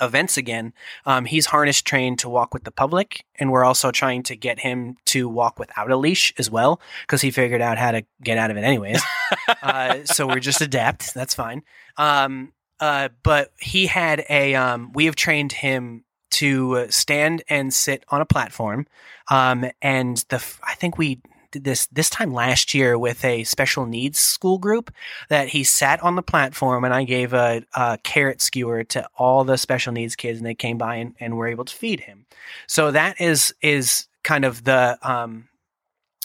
[0.01, 0.73] events again.
[1.05, 4.59] Um, he's harness trained to walk with the public, and we're also trying to get
[4.59, 8.37] him to walk without a leash as well because he figured out how to get
[8.37, 9.01] out of it anyways.
[9.61, 11.13] uh, so we're just adapt.
[11.13, 11.63] That's fine.
[11.97, 14.55] Um, uh, but he had a.
[14.55, 16.03] Um, we have trained him
[16.33, 18.87] to stand and sit on a platform.
[19.29, 21.21] Um, and the I think we
[21.53, 24.91] did this this time last year with a special needs school group
[25.29, 29.43] that he sat on the platform and I gave a, a carrot skewer to all
[29.43, 32.25] the special needs kids and they came by and, and were able to feed him.
[32.67, 35.47] So that is is kind of the um,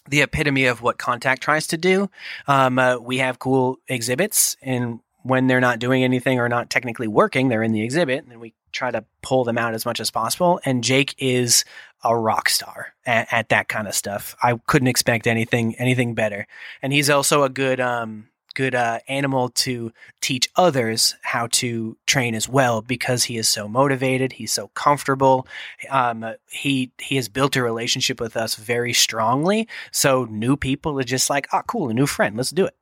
[0.09, 2.11] the epitome of what Contact tries to do.
[2.47, 7.09] Um, uh, we have cool exhibits, and when they're not doing anything or not technically
[7.09, 10.11] working, they're in the exhibit, and we try to pull them out as much as
[10.11, 10.61] possible.
[10.64, 11.64] And Jake is
[12.05, 14.37] a rock star at, at that kind of stuff.
[14.43, 16.47] I couldn't expect anything anything better,
[16.83, 22.35] and he's also a good um, good uh, animal to teach others how to train
[22.35, 24.33] as well because he is so motivated.
[24.33, 25.47] He's so comfortable.
[25.91, 29.69] Um, he he has built a relationship with us very strongly.
[29.93, 32.37] So new people are just like, oh, cool, a new friend.
[32.37, 32.75] Let's do it.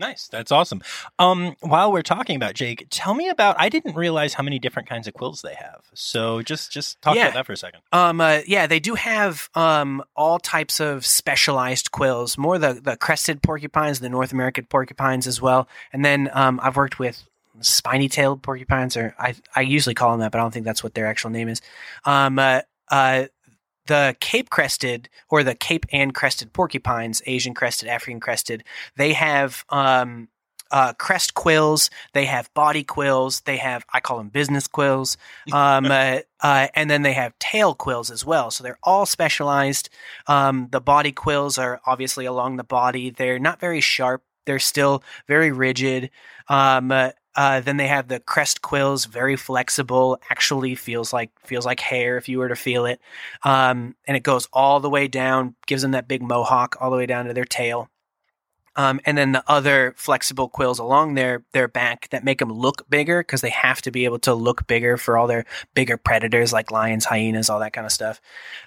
[0.00, 0.28] Nice.
[0.28, 0.80] That's awesome.
[1.18, 3.56] Um, while we're talking about Jake, tell me about.
[3.58, 5.80] I didn't realize how many different kinds of quills they have.
[5.94, 7.24] So just just talk Yeah.
[7.24, 7.80] about that for a second.
[7.92, 12.96] Um, uh, yeah, they do have um, all types of specialized quills, more the, the
[12.96, 15.68] crested porcupines, the North American porcupines as well.
[15.92, 17.24] And then um, I've worked with
[17.60, 20.84] spiny tailed porcupines, or I, I usually call them that, but I don't think that's
[20.84, 21.60] what their actual name is.
[22.04, 23.24] Um, uh, uh,
[23.88, 28.62] the Cape crested or the Cape and crested porcupines, Asian crested, African crested,
[28.96, 30.28] they have um,
[30.70, 35.16] uh, crest quills, they have body quills, they have, I call them business quills,
[35.52, 38.50] um, uh, uh, and then they have tail quills as well.
[38.50, 39.88] So they're all specialized.
[40.26, 43.10] Um, the body quills are obviously along the body.
[43.10, 44.22] They're not very sharp.
[44.46, 46.10] They're still very rigid.
[46.48, 46.92] Um,
[47.38, 50.20] uh, then they have the crest quills, very flexible.
[50.28, 53.00] Actually, feels like feels like hair if you were to feel it.
[53.44, 56.96] Um, and it goes all the way down, gives them that big mohawk all the
[56.96, 57.88] way down to their tail.
[58.74, 62.90] Um, and then the other flexible quills along their their back that make them look
[62.90, 66.52] bigger because they have to be able to look bigger for all their bigger predators
[66.52, 68.20] like lions, hyenas, all that kind of stuff.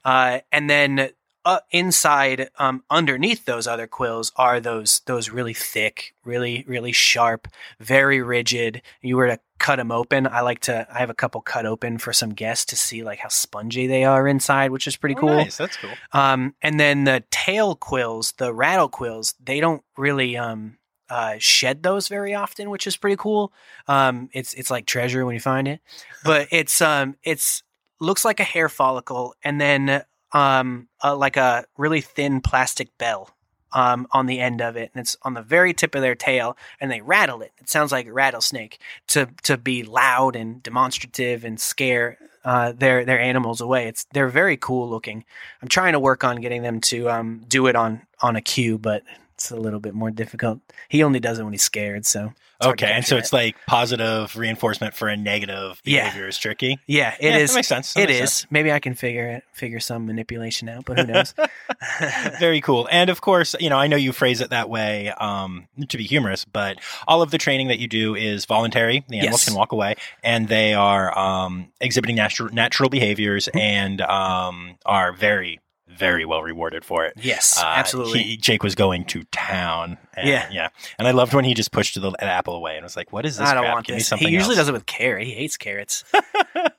[0.05, 1.09] Uh, and then
[1.43, 7.47] uh, inside, um, underneath those other quills are those those really thick, really really sharp,
[7.79, 8.81] very rigid.
[9.01, 10.27] You were to cut them open.
[10.27, 10.87] I like to.
[10.93, 14.03] I have a couple cut open for some guests to see like how spongy they
[14.03, 15.37] are inside, which is pretty Oh, cool.
[15.37, 15.57] Nice.
[15.57, 15.91] That's cool.
[16.13, 20.77] Um, and then the tail quills, the rattle quills, they don't really um,
[21.09, 23.51] uh, shed those very often, which is pretty cool.
[23.87, 25.79] Um, it's it's like treasure when you find it,
[26.23, 27.63] but it's um it's
[27.99, 33.29] looks like a hair follicle and then um like a really thin plastic bell
[33.73, 36.57] um on the end of it, and it's on the very tip of their tail,
[36.79, 37.51] and they rattle it.
[37.57, 43.05] It sounds like a rattlesnake to to be loud and demonstrative and scare uh, their
[43.05, 43.87] their animals away.
[43.87, 45.23] It's they're very cool looking.
[45.61, 48.77] I'm trying to work on getting them to um, do it on on a cue,
[48.77, 49.03] but
[49.41, 50.59] it's a little bit more difficult.
[50.89, 53.19] He only does it when he's scared, so it's hard to Okay, and so that.
[53.21, 56.03] it's like positive reinforcement for a negative Yeah.
[56.05, 56.77] behavior is tricky.
[56.87, 57.25] yeah, It is.
[57.25, 57.49] it Yeah, is.
[57.51, 57.93] That makes sense.
[57.95, 58.33] That It makes is.
[58.33, 58.51] sense.
[58.51, 61.33] Maybe I can figure it, figure some manipulation out, but who knows?
[62.39, 62.87] Very cool.
[62.91, 66.03] And of course, you know, I know you phrase it that way um, to be
[66.03, 66.77] humorous, but
[67.07, 69.03] all of the training that you do is voluntary.
[69.09, 69.45] The animals Yes.
[69.49, 73.57] can walk away, and they are um, exhibiting natural natural behaviors Mm-hmm.
[73.57, 75.59] and um, are very,
[75.97, 77.13] very well rewarded for it.
[77.17, 78.23] yes, Uh, absolutely.
[78.23, 79.97] he- Jake was going to town.
[80.15, 80.47] And, Yeah.
[80.51, 80.67] yeah.
[80.97, 83.37] And I loved when he just pushed the, apple away and was like, "What is
[83.37, 83.47] this?
[83.47, 83.73] I don't crap?
[83.75, 84.09] want Give me this.
[84.11, 85.25] He usually else." does it with carrot.
[85.27, 86.03] He hates carrots.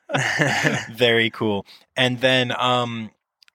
[0.91, 1.67] Very cool.
[1.97, 3.11] And then um,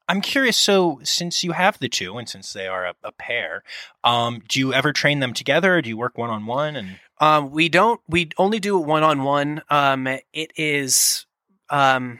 [0.07, 0.57] I'm curious.
[0.57, 3.63] So, since you have the two, and since they are a, a pair,
[4.03, 5.75] um, do you ever train them together?
[5.77, 6.75] Or do you work one on one?
[6.75, 7.99] And Um, we don't.
[8.07, 9.61] We only do it one on one.
[9.69, 11.25] Um, it is.
[11.69, 12.19] Um,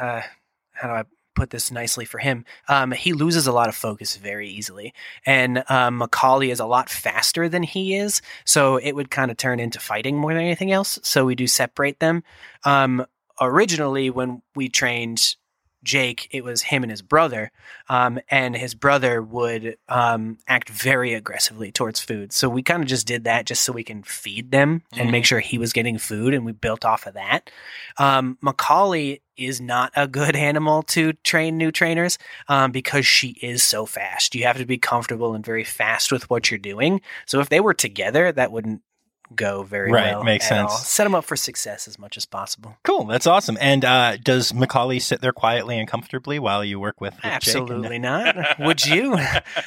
[0.00, 0.22] uh,
[0.72, 1.04] how do I
[1.36, 2.44] put this nicely for him?
[2.68, 4.92] Um, he loses a lot of focus very easily,
[5.24, 9.36] and um, Macaulay is a lot faster than he is, so it would kind of
[9.36, 10.98] turn into fighting more than anything else.
[11.02, 12.24] So we do separate them.
[12.64, 13.06] Um,
[13.40, 15.36] originally, when we trained
[15.82, 17.50] Jake, it was him and his brother,
[17.88, 22.32] um, and his brother would um, act very aggressively towards food.
[22.32, 25.12] So we kind of just did that just so we can feed them and Mhm.
[25.12, 27.50] make sure he was getting food, and we built off of that.
[27.98, 33.62] Um, Macaulay is not a good animal to train new trainers um, because she is
[33.62, 34.34] so fast.
[34.34, 37.00] You have to be comfortable and very fast with what you're doing.
[37.26, 38.80] So if they were together, that wouldn't
[39.34, 40.24] go very Right, well.
[40.24, 40.68] makes at all.
[40.68, 40.86] sense.
[40.88, 42.76] Set them up for success as much as possible.
[42.84, 43.58] cool, that's awesome.
[43.60, 47.32] And uh, does Macaulay sit there quietly and comfortably while you work with, with Jake?
[47.32, 48.36] Absolutely not.
[48.60, 49.16] Would you?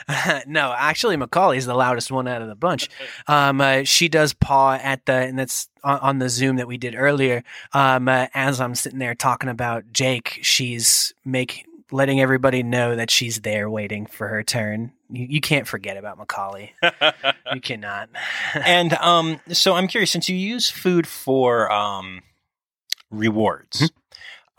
[0.48, 2.90] no, actually, Macaulay's the loudest one out of the bunch.
[3.28, 6.78] Um, uh, she does paw at the, and that's on, on the Zoom that we
[6.78, 7.44] did earlier.
[7.74, 13.10] Um, uh, as I'm sitting there talking about Jake, she's make letting everybody know that
[13.10, 14.92] she's there waiting for her turn.
[15.10, 16.74] You, you can't forget about Macaulay.
[17.54, 18.10] You cannot.
[18.54, 22.22] and um, so I'm curious, since you use food for um,
[23.10, 23.99] rewards, Mm-hmm.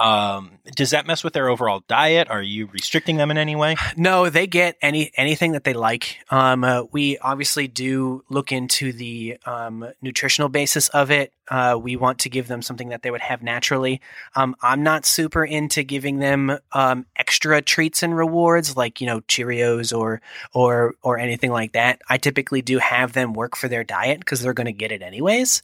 [0.01, 2.31] Um, does that mess with their overall diet?
[2.31, 3.77] Are you restricting them in any way?
[3.99, 6.19] No, they get any anything that they like.
[6.31, 11.35] Um, uh, we obviously do look into the um, nutritional basis of it.
[11.49, 14.01] Uh, we want to give them something that they would have naturally.
[14.35, 19.21] Um, I'm not super into giving them um, extra treats and rewards like you know
[19.23, 20.23] Cheerios or
[20.55, 22.01] or or anything like that.
[22.09, 25.03] I typically do have them work for their diet because they're going to get it
[25.03, 25.63] anyways.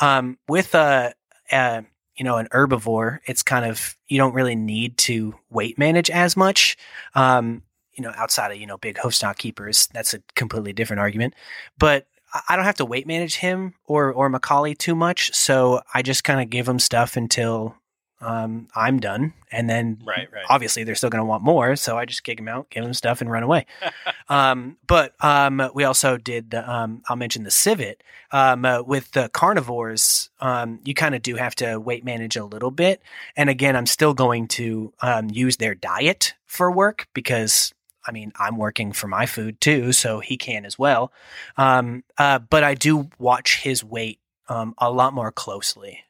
[0.00, 1.14] Um, with a,
[1.52, 1.84] a
[2.16, 6.36] you know an herbivore, it's kind of you don't really need to weight manage as
[6.36, 6.76] much.
[7.14, 7.62] Um,
[7.94, 11.34] you know, outside of you know big stock keepers, that's a completely different argument.
[11.78, 12.06] But
[12.48, 16.24] I don't have to weight manage him or or Macaulay too much, so I just
[16.24, 17.76] kind of give him stuff until
[18.20, 20.44] um, I'm done, and then Right, right.
[20.48, 22.94] obviously they're still going to want more, so I just kick them out, give them
[22.94, 23.66] stuff, and run away.
[24.28, 26.50] um, but um, we also did.
[26.50, 28.02] The, um, I'll mention the civet
[28.32, 30.30] um, uh, with the carnivores.
[30.40, 33.02] Um, you kind of do have to weight manage a little bit,
[33.36, 37.72] and again, I'm still going to um, use their diet for work because.
[38.08, 41.10] I mean, I'm working for my food too, so he can as well.
[41.56, 46.04] Um, uh, but I do watch his weight um, a lot more closely.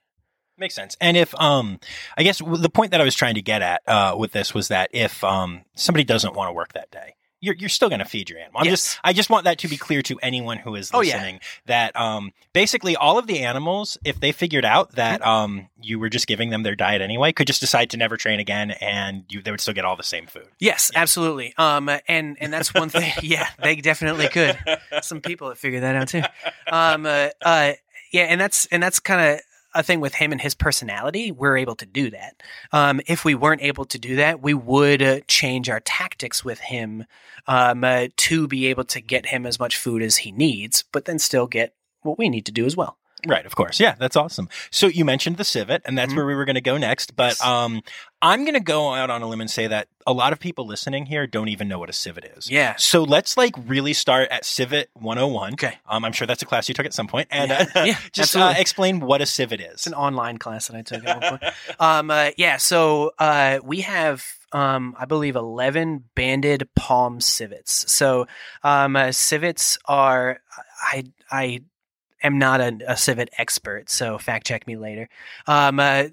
[0.59, 0.97] Makes sense.
[1.01, 1.79] And if, um,
[2.17, 4.69] I guess the point that I was trying to get at uh, with this was
[4.69, 8.07] that if um, somebody doesn't want to work that day, you're, you're still going to
[8.07, 8.61] feed your animal.
[8.61, 8.73] I'm Yes.
[8.95, 11.39] just, I just want that to be clear to anyone who is listening Oh, yeah.
[11.67, 15.29] that um, basically all of the animals, if they figured out that Mm-hmm.
[15.29, 18.41] um, you were just giving them their diet anyway, could just decide to never train
[18.41, 20.49] again, and you, they would still get all the same food.
[20.59, 21.53] Yes, absolutely.
[21.59, 23.13] Um, and and that's one thing.
[23.23, 24.59] yeah, they definitely could.
[25.03, 26.23] Some people have figured that out too.
[26.73, 27.73] Um, uh, uh,
[28.13, 29.41] yeah, and that's and that's kind of
[29.77, 31.31] a thing with him and his personality.
[31.31, 32.43] We're able to do that.
[32.73, 36.59] Um, if we weren't able to do that, we would uh, change our tactics with
[36.61, 37.05] him
[37.47, 41.05] um, uh, to be able to get him as much food as he needs, but
[41.05, 42.99] then still get what we need to do as well.
[43.27, 43.81] Right, of course.
[43.81, 44.49] Yeah, that's awesome.
[44.71, 46.17] So you mentioned the civet, and that's Mhm.
[46.17, 47.17] where we were going to go next.
[47.17, 47.83] But um,
[48.21, 50.67] I'm going to go out on a limb and say that a lot of people
[50.67, 52.51] listening here don't even know what a civet is.
[52.51, 52.75] Yeah.
[52.77, 55.55] So let's like really start at Civet 101.
[55.55, 55.79] Okay.
[55.89, 57.67] Um, I'm sure that's a class you took at some point, and Yeah.
[57.75, 59.73] uh, Yeah, just uh, explain what a civet is.
[59.73, 61.55] It's an online class that I took at one point.
[61.81, 67.91] um, uh, yeah, so uh, we have um, I believe, 11 banded palm civets.
[67.93, 68.27] So
[68.63, 70.41] um, uh, civets are,
[70.81, 71.61] I, I
[72.27, 75.09] am not a, a civet expert, so fact check me later.
[75.47, 76.05] Um, uh,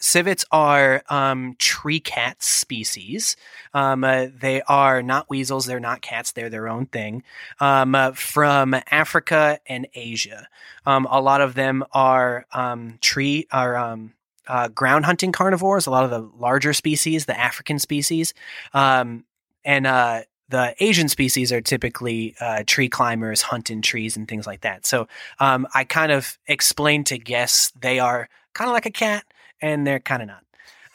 [0.00, 3.36] civets are um, tree cat species.
[3.74, 7.22] Um, uh, they are not weasels, they're not cats, they're their own thing.
[7.60, 10.48] Um, uh, from Africa and Asia.
[10.86, 14.14] Um, a lot of them are um, tree, are um,
[14.46, 18.34] uh, ground hunting carnivores, a lot of the larger species, the African species.
[18.72, 19.24] Um,
[19.64, 24.46] and uh, the Asian species are typically uh, tree climbers, hunt in trees and things
[24.46, 24.86] like that.
[24.86, 29.24] So um, I kind of explained to guests they are kind of like a cat,
[29.60, 30.44] and they're kind of not.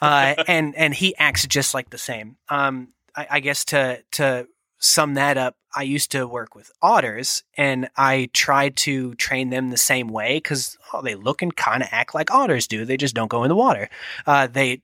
[0.00, 2.36] Uh, and and he acts just like the same.
[2.48, 4.48] Um, I, I guess to to
[4.78, 9.70] sum that up, I used to work with otters, and I tried to train them
[9.70, 12.84] the same way because oh, they look and kind of act like otters do.
[12.84, 13.88] They just don't go in the water.
[14.26, 14.82] Uh, they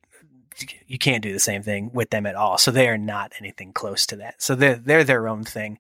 [0.86, 2.58] you can't do the same thing with them at all.
[2.58, 4.42] So they are not anything close to that.
[4.42, 5.78] So they're they're their own thing.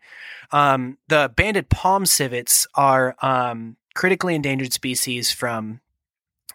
[0.52, 5.80] Um, the banded palm civets are um, critically endangered species from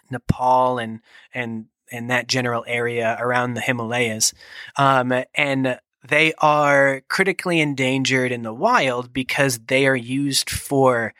[0.10, 1.02] Nepal and
[1.34, 4.34] and and that general area around the Himalayas,
[4.76, 11.14] um, and they are critically endangered in the wild because they are used for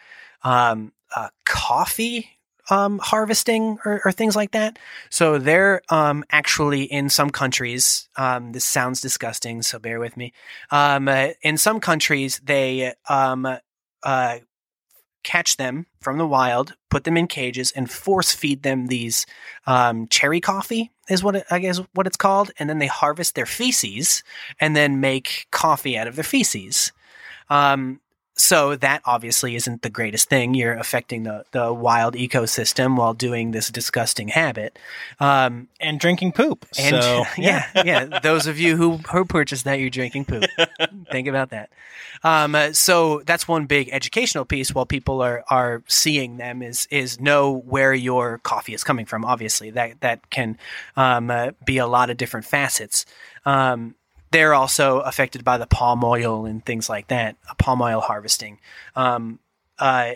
[0.44, 2.35] um, uh, coffee
[2.70, 4.80] um, harvesting or, or, things like that.
[5.10, 8.10] So they're um, actually in some countries.
[8.16, 10.34] Um, this sounds disgusting, so bear with me.
[10.72, 13.48] Um, uh, in some countries, they um,
[14.04, 14.38] uh,
[15.26, 19.26] catch them from the wild, put them in cages, and force feed them these
[19.66, 23.36] um, cherry coffee is what it, I guess what it's called, and then they harvest
[23.36, 24.24] their feces
[24.60, 26.92] and then make coffee out of their feces.
[27.50, 28.00] Um,
[28.38, 30.54] so that obviously isn't the greatest thing.
[30.54, 34.78] You're affecting the, the wild ecosystem while doing this disgusting habit.
[35.22, 36.66] Um, and drinking poop.
[36.78, 38.20] And so, yeah, yeah.
[38.20, 40.44] Those of you who, who purchase that, you're drinking poop.
[41.12, 41.70] Think about that.
[42.24, 46.88] Um, uh, so that's one big educational piece while people are, are seeing them is,
[46.92, 49.24] is know where your coffee is coming from.
[49.24, 50.58] Obviously that, that can,
[50.98, 53.06] um, uh, be a lot of different facets.
[53.46, 53.96] Um,
[54.36, 58.60] they're also affected by the palm oil and things like that, uh, palm oil harvesting.
[58.94, 59.40] Um,
[59.80, 60.16] uh,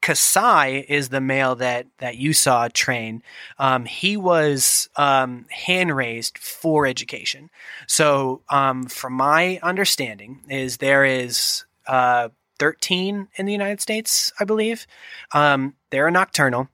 [0.00, 3.24] Kasai is the male that that you saw train.
[3.58, 7.50] Um, he was um, hand raised for education.
[7.88, 12.28] So, um, from my understanding, is there is uh,
[12.60, 14.86] 13 in the United States, I believe.
[15.34, 16.68] Um, they're nocturnal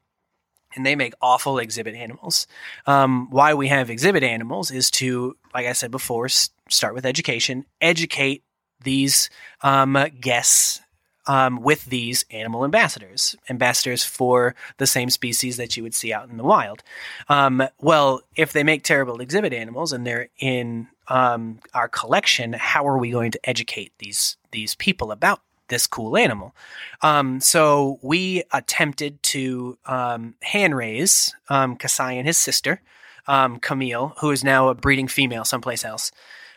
[0.76, 2.46] and they make awful exhibit animals.
[2.86, 7.06] Um, why we have exhibit animals is to, like I said before, s- start with
[7.06, 8.44] education, educate
[8.84, 9.30] these
[9.62, 10.80] um, guests
[11.26, 16.28] um, with these animal ambassadors, ambassadors for the same species that you would see out
[16.28, 16.82] in the wild.
[17.28, 22.86] Um, well, if they make terrible exhibit animals and they're in um, our collection, how
[22.86, 26.54] are we going to educate these these people about this cool animal.
[27.02, 32.80] Um, so we attempted to um, hand raise um, Kasai and his sister,
[33.26, 36.12] um, Camille, who is now a breeding female someplace else,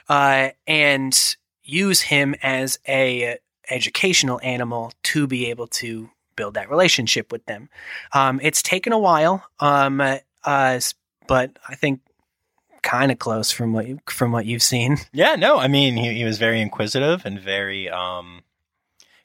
[0.08, 3.38] uh, and use him as a
[3.70, 7.70] educational animal to be able to build that relationship with them.
[8.14, 10.80] Um, it's taken a while, um, uh,
[11.28, 12.02] but I think
[12.82, 14.98] kind of close from what you, from what you've seen.
[15.12, 18.42] Yeah, no, I mean he, he was very inquisitive and very um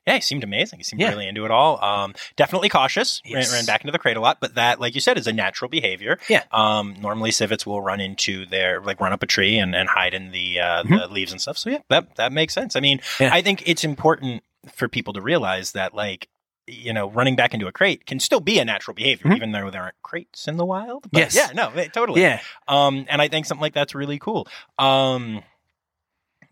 [0.07, 0.79] yeah, he seemed amazing.
[0.79, 1.11] He seemed Yeah.
[1.11, 1.83] really into it all.
[1.83, 3.23] Um, definitely cautious.
[3.25, 3.51] Yes.
[3.51, 5.33] Ran, ran back into the crate a lot, but that, like you said, is a
[5.33, 6.19] natural behavior.
[6.29, 6.43] Yeah.
[6.53, 10.15] Um, normally civets will run into their like run up a tree and, and hide
[10.15, 11.01] in the uh, Mhm.
[11.01, 11.57] the leaves and stuff.
[11.59, 12.77] So yeah, that that makes sense.
[12.77, 13.31] I mean, Yeah.
[13.33, 14.43] I think it's important
[14.73, 16.29] for people to realize that like
[16.67, 19.37] you know running back into a crate can still be a natural behavior, Mhm.
[19.37, 21.03] even though there aren't crates in the wild.
[21.13, 21.37] But Yes.
[21.37, 21.49] Yeah.
[21.55, 21.71] No.
[21.93, 22.23] Totally.
[22.23, 22.41] Yeah.
[22.69, 24.49] Um, and I think something like that's really cool.
[24.79, 25.43] Um,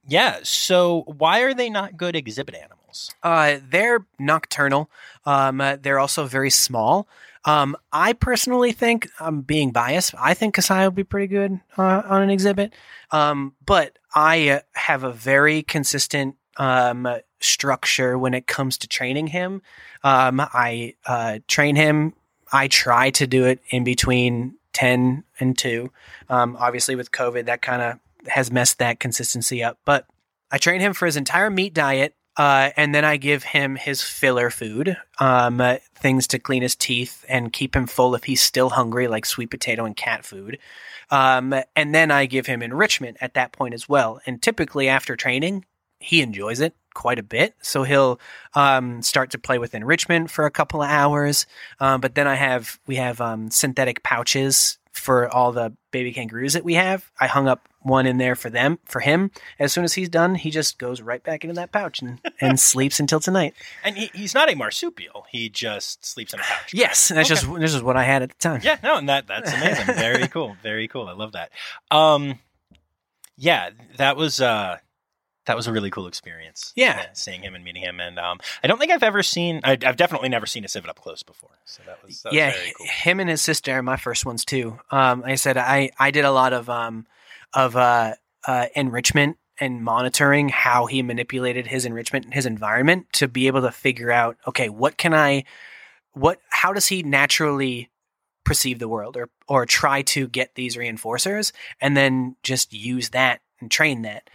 [0.07, 0.41] yeah.
[0.43, 2.79] So why are they not good exhibit animals?
[3.23, 4.91] Uh, they're nocturnal.
[5.25, 7.09] Um, uh, they're also very small.
[7.45, 10.15] Um, I personally think I'm being biased.
[10.19, 12.73] I think Kasai would be pretty good uh, on an exhibit.
[13.11, 17.09] Um, but I uh, have a very consistent um,
[17.41, 19.63] structure when it comes to training him.
[20.05, 22.15] Um, I uh, train him.
[22.53, 25.91] I try to do it in between ten and two.
[26.29, 29.79] Um, obviously, with COVID, that kind of has messed that consistency up.
[29.85, 30.07] But
[30.51, 32.15] I train him for his entire meat diet.
[32.37, 36.75] Uh, and then I give him his filler food, um, uh, things to clean his
[36.75, 40.59] teeth and keep him full if he's still hungry, like sweet potato and cat food.
[41.11, 44.21] Um, and then I give him enrichment at that point as well.
[44.25, 45.67] And typically after training,
[46.01, 47.55] he enjoys it quite a bit.
[47.61, 48.19] So he'll
[48.55, 51.47] um, start to play with enrichment for a couple of hours.
[51.81, 56.55] Um, but then I have we have um, synthetic pouches for all the baby kangaroos
[56.55, 57.11] that we have.
[57.21, 59.31] I hung up one in there for them for him.
[59.59, 62.59] As soon as he's done, he just goes right back into that pouch and, and
[62.73, 63.55] sleeps until tonight.
[63.85, 65.27] And he, he's not a marsupial.
[65.31, 66.73] He just sleeps in a pouch.
[66.75, 67.41] Yes, and that's Okay.
[67.41, 68.61] just this is what I had at the time.
[68.63, 69.87] Yeah, no, and that that's amazing.
[69.95, 70.57] Very cool.
[70.63, 71.07] Very cool.
[71.09, 71.51] I love that.
[71.91, 72.39] Um
[73.37, 74.79] yeah, that was uh
[75.47, 76.73] that was a really cool experience.
[76.77, 77.07] Yeah.
[77.15, 79.61] seeing him and meeting him, and um, I don't think I've ever seen.
[79.65, 81.51] I, I've definitely never seen a civet up close before.
[81.65, 82.87] So that was, that was yeah, very cool.
[82.87, 84.79] him and his sister are my first ones too.
[84.93, 87.07] Um, like I said I I did a lot of um
[87.55, 88.15] of uh,
[88.47, 93.63] uh enrichment and monitoring how he manipulated his enrichment and his environment to be able
[93.63, 95.45] to figure out okay what can I
[96.13, 97.91] what how does he naturally
[98.45, 103.41] perceive the world or or try to get these reinforcers and then just use that
[103.61, 104.29] and train that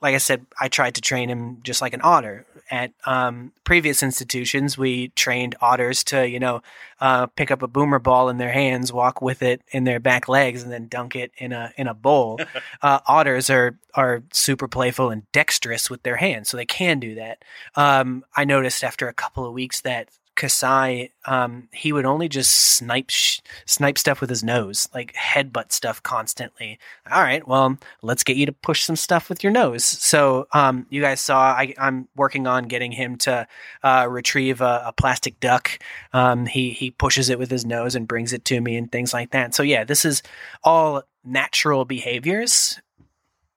[0.00, 2.44] like i said i tried to train him just like an otter.
[2.68, 6.62] At um, previous institutions we trained otters to you know
[7.00, 10.28] uh, pick up a boomer ball in their hands walk with it in their back
[10.28, 12.40] legs and then dunk it in a in a bowl.
[12.82, 17.14] Uh, otters are are super playful and dexterous with their hands so they can do
[17.14, 17.42] that.
[17.74, 22.52] Um, i noticed after a couple of weeks that Kasai, um, he would only just
[22.54, 26.78] snipe sh- snipe stuff with his nose, like headbutt stuff constantly.
[27.10, 29.84] All right, well, let's get you to push some stuff with your nose.
[29.84, 33.48] So, um, you guys saw I, I'm working on getting him to
[33.82, 35.78] uh, retrieve a, a plastic duck.
[36.12, 39.12] Um, he he pushes it with his nose and brings it to me and things
[39.12, 39.54] like that.
[39.54, 40.22] So yeah, this is
[40.62, 42.80] all natural behaviors.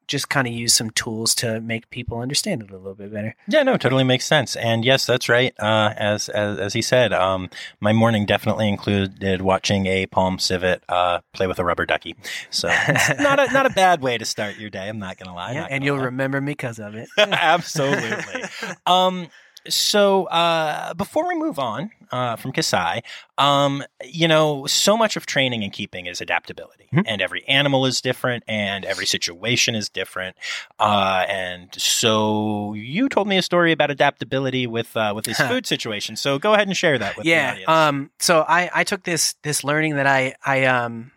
[0.10, 3.36] Just kind of use some tools to make people understand it a little bit better.
[3.48, 4.56] Yeah, no, totally makes sense.
[4.56, 5.54] And yes, that's right.
[5.60, 7.50] Uh, as, as as he said, um,
[7.80, 12.16] my morning definitely included watching a palm civet uh, play with a rubber ducky.
[12.50, 14.90] So it's not a not a bad way to start your day.
[14.90, 15.54] I'm not gonna lie.
[15.54, 16.06] Yeah, and you'll lie.
[16.06, 17.08] remember me because of it.
[17.18, 18.44] Absolutely.
[18.86, 19.28] um,
[19.70, 23.02] so uh, before we move on uh, from Kasai,
[23.38, 27.04] um, you know, so much of training and keeping is adaptability, Mhm.
[27.08, 30.36] and every animal is different, and every situation is different.
[30.80, 35.66] Uh, and so you told me a story about adaptability with uh, with his food
[35.66, 36.16] situation.
[36.16, 37.52] So go ahead and share that with the yeah.
[37.52, 37.70] audience.
[37.70, 38.12] Um.
[38.20, 41.12] So I I took this this learning that I I um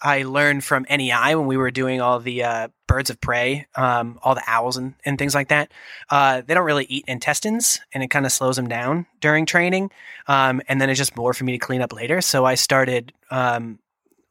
[0.00, 4.18] I learned from NEI when we were doing all the uh, birds of prey, um,
[4.22, 5.70] all the owls and, and things like that.
[6.08, 9.90] Uh, they don't really eat intestines, and it kind of slows them down during training.
[10.28, 12.22] Um, and then it's just more for me to clean up later.
[12.22, 13.80] So I started um,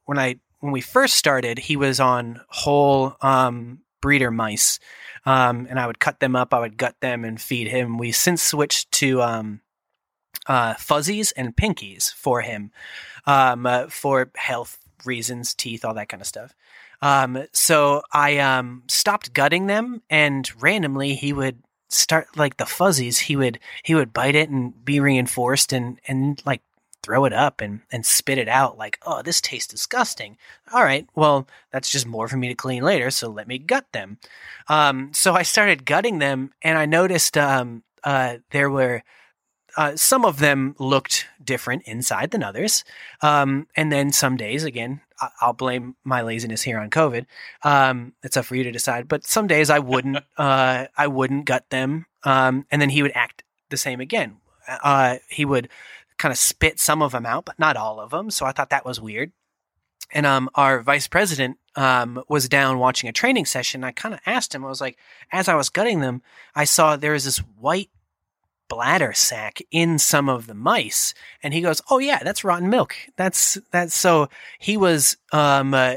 [0.06, 4.80] when I when we first started, he was on whole um, breeder mice,
[5.24, 7.98] um, and I would cut them up, I would gut them, and feed him.
[7.98, 9.60] We since switched to um,
[10.46, 12.72] uh, fuzzies and pinkies for him
[13.26, 16.52] uh, for health reasons, teeth, all that kind of stuff.
[17.06, 23.18] Um, so I um, stopped gutting them, and randomly he would start like the fuzzies.
[23.18, 26.62] He would he would bite it and be reinforced, and and like
[27.02, 30.36] throw it up and and spit it out like oh this tastes disgusting
[30.72, 33.86] all right well that's just more for me to clean later so let me gut
[33.92, 34.18] them
[34.68, 39.04] um, so i started gutting them and i noticed um, uh, there were
[39.76, 42.84] uh, some of them looked different inside than others.
[43.22, 47.26] Um, and then some days, again, I- I'll blame my laziness here on COVID.
[47.62, 49.06] Um, it's up for you to decide.
[49.08, 52.06] But some days I wouldn't, uh, I wouldn't gut them.
[52.24, 54.38] Um, and then he would act the same again.
[54.68, 55.68] Uh, he would
[56.18, 58.30] kind of spit some of them out, but not all of them.
[58.30, 59.32] So I thought that was weird.
[60.12, 63.84] And um, our vice president um, was down watching a training session.
[63.84, 64.98] I kind of asked him, I was like,
[65.32, 66.22] as I was gutting them,
[66.54, 67.90] I saw there was this white
[68.68, 71.14] bladder sac in some of the mice.
[71.42, 72.94] And he goes oh yeah that's rotten milk.
[73.16, 75.96] That's that's so he was um uh,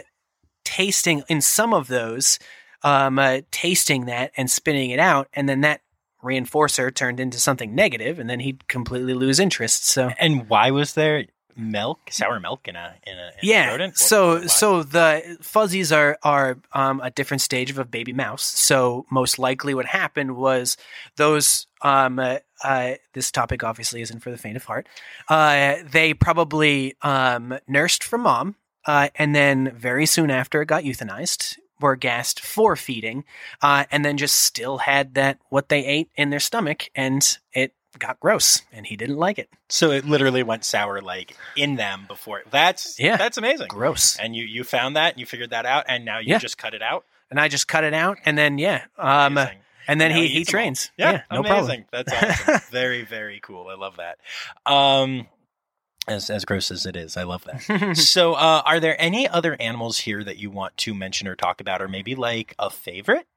[0.63, 2.39] tasting in some of those
[2.83, 5.27] um uh, tasting that and spinning it out.
[5.33, 5.81] And then that
[6.23, 10.11] reinforcer turned into something negative and then he'd completely lose interest so.
[10.19, 11.25] And why was there
[11.55, 13.93] milk, sour milk in a in a, in a yeah rodent?
[13.93, 18.43] What- so so the fuzzies are are um, a different stage of a baby mouse
[18.43, 20.77] so most likely what happened was
[21.17, 24.87] those um uh, uh, this topic obviously isn't for the faint of heart
[25.29, 31.57] uh they probably um nursed from mom uh and then very soon after got euthanized
[31.81, 33.23] were gassed for feeding
[33.61, 37.73] uh and then just still had that what they ate in their stomach and it
[37.97, 42.05] got gross and he didn't like it So it literally went sour like in them
[42.07, 42.43] before.
[42.51, 43.17] That's Yeah.
[43.17, 43.67] that's amazing.
[43.69, 46.37] gross And you you found that and you figured that out and now you Yeah.
[46.37, 47.05] just cut it out.
[47.31, 49.59] and I just cut it out, and then yeah, um, Amazing.
[49.87, 50.63] and then Now he he he eats them all.
[50.63, 50.91] trains.
[50.97, 51.85] Yeah, no amazing.
[51.85, 51.85] problem.
[51.91, 52.13] That's
[52.47, 52.61] awesome.
[52.71, 53.67] very very cool.
[53.67, 54.17] I love that.
[54.71, 55.27] Um,
[56.07, 57.95] as as gross as it is, I love that.
[57.97, 61.61] so, uh, are there any other animals here that you want to mention or talk
[61.61, 63.27] about, or maybe like a favorite?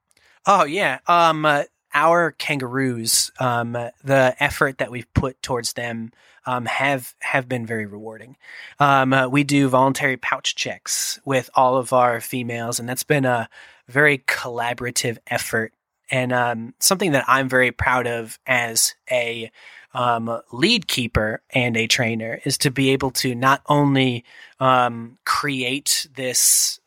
[0.47, 1.63] oh yeah, um, uh,
[1.93, 6.11] our kangaroos, um, the effort that we've put towards them
[6.45, 8.35] um, have have been very rewarding.
[8.79, 13.25] Um, uh, we do voluntary pouch checks with all of our females, and that's been
[13.25, 13.47] a
[13.87, 15.73] very collaborative effort
[16.13, 19.51] and um, something that I'm very proud of as a
[19.95, 24.23] um, lead keeper and a trainer is to be able to not only
[24.59, 26.79] um, create this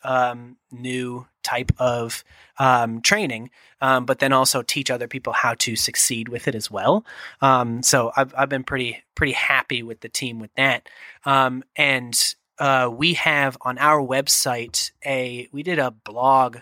[0.71, 2.25] new type of
[2.59, 6.71] um, training, um, but then also teach other people how to succeed with it as
[6.71, 7.05] well.
[7.41, 10.89] Um, so I've, I've been pretty pretty happy with the team with that.
[11.25, 16.59] and uh, we have on our website a we did a blog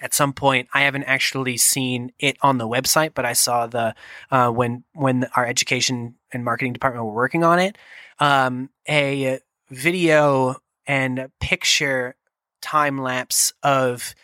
[0.00, 3.94] at some point i haven't actually seen it on the website but i saw the
[4.30, 7.78] uh, when when our education and marketing department were working on it
[8.20, 9.38] um, a
[9.70, 12.16] video and picture
[12.60, 14.14] time lapse of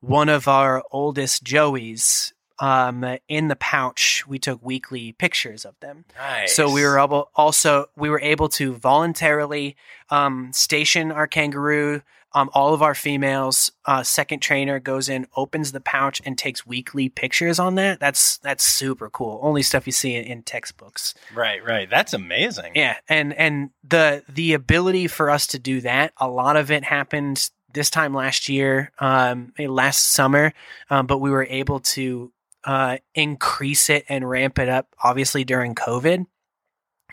[0.00, 6.04] one of our oldest joeys um, in the pouch we took weekly pictures of them
[6.16, 6.54] Nice.
[6.54, 9.76] so we were able also we were able to voluntarily
[10.10, 12.02] um, station our kangaroo.
[12.32, 13.72] Um, all of our females.
[13.84, 17.98] Uh, second trainer goes in, opens the pouch, and takes weekly pictures on that.
[17.98, 19.40] That's that's super cool.
[19.42, 21.12] Only stuff you see in, in textbooks.
[21.34, 21.90] right, right.
[21.90, 22.74] That's amazing.
[22.76, 26.84] Yeah, and and the the ability for us to do that, a lot of it
[26.84, 30.52] happened this time last year, um, eh, last summer,
[30.88, 32.32] um, but we were able to
[32.64, 36.26] uh, increase it and ramp it up, obviously during COVID,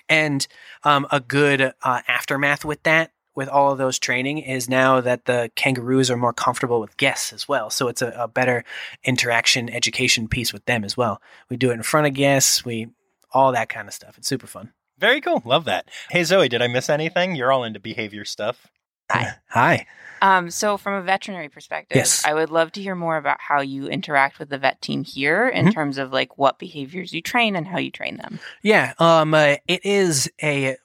[0.09, 0.47] and
[0.83, 3.11] um, a good uh, aftermath with that.
[3.35, 7.31] With all of those training is now that the kangaroos are more comfortable with guests
[7.31, 7.69] as well.
[7.69, 8.63] So it's a, a better
[9.03, 11.21] interaction education piece with them as well.
[11.47, 12.65] We do it in front of guests.
[12.65, 12.87] We
[13.31, 14.17] all that kind of stuff.
[14.17, 14.71] It's super fun.
[14.97, 15.43] Very cool.
[15.45, 15.87] Love that.
[16.09, 17.35] Hey, Zoe, did I miss anything?
[17.35, 18.71] You're all into behavior stuff.
[19.11, 19.35] Hi.
[19.49, 19.85] Hi.
[20.21, 22.25] Um, so, from a veterinary perspective, Yes.
[22.25, 25.47] I would love to hear more about how you interact with the vet team here
[25.47, 25.73] in Mhm.
[25.73, 28.39] terms of like what behaviors you train and how you train them.
[28.63, 30.77] Yeah, um, uh, it is a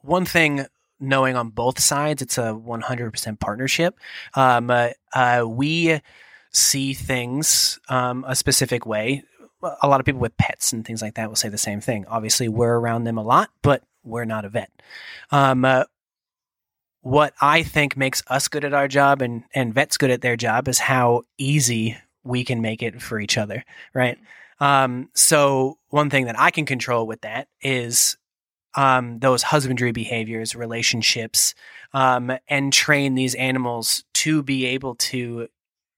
[0.00, 0.66] one thing
[1.00, 2.22] knowing on both sides.
[2.22, 3.94] It's a 100% partnership.
[4.34, 6.00] Um, uh, uh, we
[6.50, 9.22] see things um, a specific way.
[9.82, 12.06] A lot of people with pets and things like that will say the same thing.
[12.08, 14.70] Obviously, we're around them a lot, but we're not a vet.
[15.30, 15.84] Um, uh,
[17.08, 20.36] what I think makes us good at our job and, and vets good at their
[20.36, 24.18] job is how easy we can make it for each other, right?
[24.60, 28.18] Um, so one thing that I can control with that is
[28.74, 31.54] um, those husbandry behaviors, relationships,
[31.94, 35.48] um, and train these animals to be able to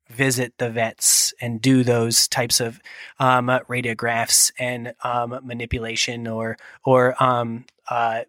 [0.08, 2.80] visit the vets and do those types of
[3.18, 8.22] um, radiographs and um, manipulation or or um, uh,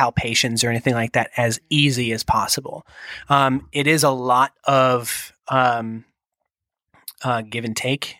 [0.00, 2.86] palpations or anything like that as easy as possible.
[3.28, 6.04] Um, it is a lot of um,
[7.22, 8.16] uh, give and take.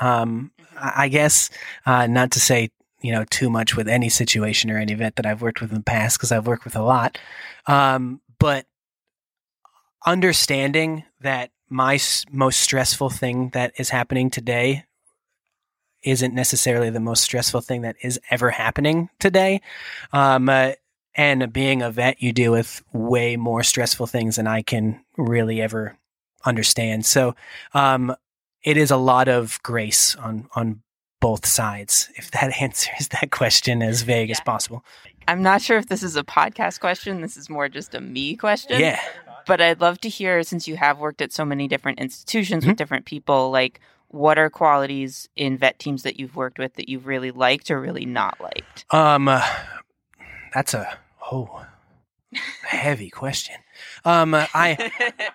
[0.00, 0.50] Um,
[0.80, 1.50] I guess
[1.84, 2.70] uh, not to say
[3.02, 5.78] you know too much with any situation or any event that I've worked with in
[5.78, 7.18] the past because I've worked with a lot,
[7.66, 8.66] um, but
[10.06, 14.84] understanding that my s- most stressful thing that is happening today
[16.02, 19.60] isn't necessarily the most stressful thing that is ever happening today.
[20.12, 20.72] Um, uh,
[21.14, 25.60] and being a vet, you deal with way more stressful things than I can really
[25.60, 25.96] ever
[26.44, 27.04] understand.
[27.06, 27.34] So,
[27.74, 28.14] um,
[28.62, 30.82] it is a lot of grace on on
[31.20, 32.10] both sides.
[32.16, 34.84] If that answers that question as vague as possible,
[35.28, 37.20] I'm not sure if this is a podcast question.
[37.20, 38.80] This is more just a me question.
[38.80, 39.00] yeah.
[39.46, 42.68] But I'd love to hear, since you have worked at so many different institutions Mhm.
[42.68, 46.88] with different people, like what are qualities in vet teams that you've worked with that
[46.88, 48.84] you've really liked or really not liked?
[48.90, 49.40] Um, uh,
[50.52, 50.98] that's a
[51.30, 51.64] oh
[52.62, 53.56] heavy question.
[54.04, 54.90] Um, I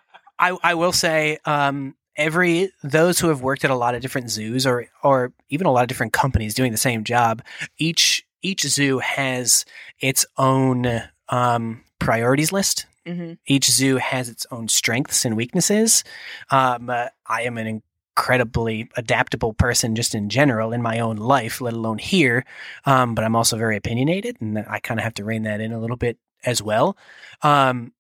[0.40, 4.30] I I will say um every those who have worked at a lot of different
[4.30, 7.42] zoos or or even a lot of different companies doing the same job,
[7.78, 9.66] each each zoo has
[10.00, 12.86] its own um priorities list.
[13.06, 16.04] hmm Each zoo has its own strengths and weaknesses.
[16.52, 17.82] Um, uh, I am an
[18.18, 22.46] incredibly adaptable person just in general in my own life, let alone here.
[22.86, 25.74] Um, but I'm also very opinionated, and I kind of have to rein that in
[25.74, 26.98] a little bit as well.
[27.42, 27.92] Um,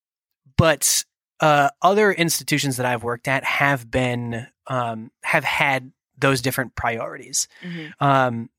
[0.57, 1.03] but
[1.41, 7.49] uh, other institutions that I've worked at have been um, have had those different priorities.
[7.61, 8.49] hmm Um,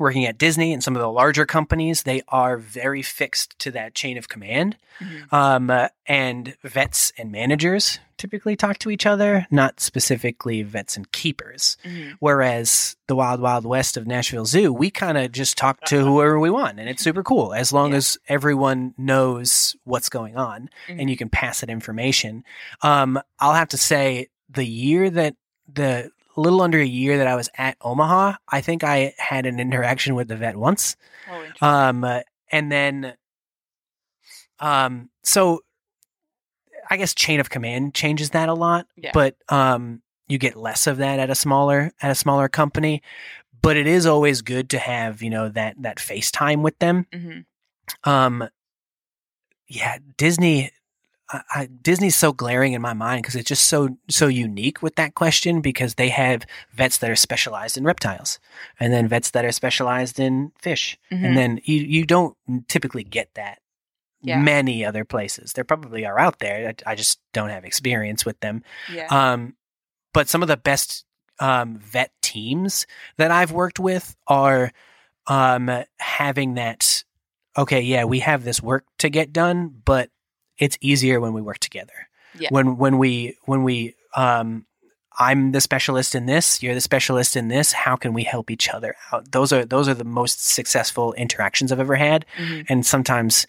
[0.00, 3.94] working at Disney and some of the larger companies, they are very fixed to that
[3.94, 4.76] chain of command.
[4.98, 10.96] hmm Um, uh, and vets and managers typically talk to each other, not specifically vets
[10.96, 11.76] and keepers.
[11.84, 16.00] hmm Whereas the Wild Wild West of Nashville Zoo, we kind of just talk to
[16.04, 17.96] whoever we want, and it's super cool as long Yeah.
[17.98, 22.44] as everyone knows what's going on and you can pass that information.
[22.82, 25.36] Um, I'll have to say the year that
[25.72, 26.10] the
[26.40, 30.14] little under a year that I was at Omaha, I think I had an interaction
[30.14, 30.96] with the vet once.
[31.30, 31.44] Oh.
[31.66, 32.04] Um,
[32.50, 33.14] and then,
[34.60, 35.60] um, so
[36.90, 39.10] I guess chain of command changes that a lot, Yeah.
[39.14, 43.02] but um, you get less of that at a smaller at a smaller company.
[43.62, 47.06] But it is always good to have you know that that FaceTime with them.
[47.12, 47.38] hmm
[48.08, 48.48] Um,
[49.66, 50.70] yeah, Disney.
[51.30, 54.94] I, I, Disney's so glaring in my mind because it's just so so unique with
[54.96, 58.38] that question because they have vets that are specialized in reptiles
[58.78, 61.24] and then vets that are specialized in fish Mhm.
[61.24, 62.36] and then you you don't
[62.68, 63.58] typically get that
[64.22, 64.38] Yeah.
[64.38, 65.52] many other places.
[65.54, 66.68] There probably are out there.
[66.86, 68.62] I, I just don't have experience with them.
[68.92, 69.06] yeah.
[69.08, 69.54] Um,
[70.12, 71.04] but some of the best
[71.40, 74.70] um, vet teams that I've worked with are
[75.26, 77.02] um, having that.
[77.56, 80.10] Okay, yeah, we have this work to get done, but
[80.58, 82.08] it's easier when we work together.
[82.38, 82.48] Yeah.
[82.50, 84.66] When when we when we um,
[85.18, 87.72] I'm the specialist in this, you're the specialist in this.
[87.72, 89.30] How can we help each other out?
[89.30, 92.66] Those are those are the most successful interactions I've ever had Mhm.
[92.68, 93.46] and sometimes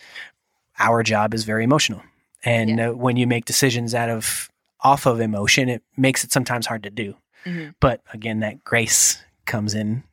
[0.79, 2.01] our job is very emotional
[2.43, 2.89] and Yeah.
[2.89, 4.49] uh, when you make decisions out of
[4.81, 7.73] off of emotion it makes it sometimes hard to do Mhm.
[7.79, 10.03] but again that grace comes in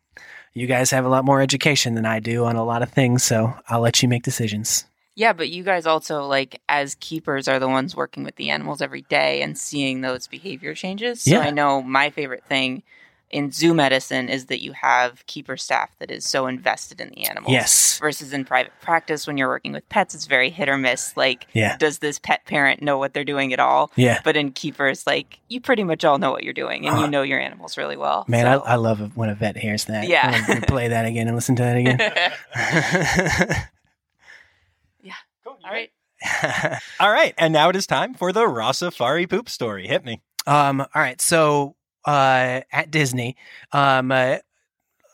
[0.54, 3.22] you guys have a lot more education than i do on a lot of things
[3.24, 4.84] so i'll let you make decisions
[5.14, 8.80] Yeah, but you guys also like as keepers are the ones working with the animals
[8.80, 11.22] every day and seeing those behavior changes.
[11.22, 11.40] So Yeah.
[11.40, 12.82] I know my favorite thing
[13.30, 17.24] in zoo medicine is that you have keeper staff that is so invested in the
[17.24, 17.50] animals.
[17.52, 21.16] yes Versus in private practice when you're working with pets, it's very hit or miss.
[21.16, 23.90] Like, yeah does this pet parent know what they're doing at all?
[23.96, 27.00] yeah But in keepers, like you pretty much all know what you're doing and Uh,
[27.00, 28.24] you know your animals really well.
[28.28, 28.62] man so.
[28.64, 30.60] I, I love it when a vet hears that Yeah.
[30.68, 31.98] Play that again and listen to that again
[35.64, 35.90] all right.
[37.00, 39.88] All right, and now it is time for the Rossafari poop story.
[39.88, 40.20] Hit me.
[40.46, 41.20] Um, all right.
[41.20, 41.74] So
[42.06, 43.36] uh, at Disney,
[43.72, 44.36] um, uh,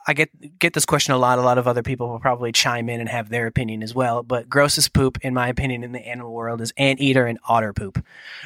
[0.06, 1.38] I get get this question a lot.
[1.38, 4.22] A lot of other people will probably chime in and have their opinion as well.
[4.22, 8.02] But grossest poop, in my opinion, in the animal world is anteater and otter poop.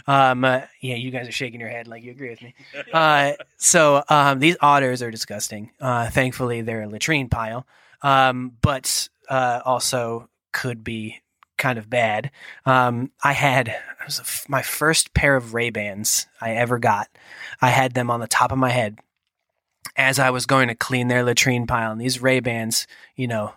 [0.09, 2.55] Um, uh, yeah, you guys are shaking your head like you agree with me.
[2.93, 5.71] Uh, so um, these otters are disgusting.
[5.81, 7.67] Uh, thankfully, they're a latrine pile,
[8.03, 11.22] um, but uh, also could be
[11.63, 12.33] kind of bad.
[12.67, 17.09] Um, I had it was f- my first pair of Ray Bans I ever got.
[17.61, 18.99] I had them on the top of my head
[19.97, 21.93] as I was going to clean their latrine pile.
[21.93, 23.55] And these Ray Bans, you know,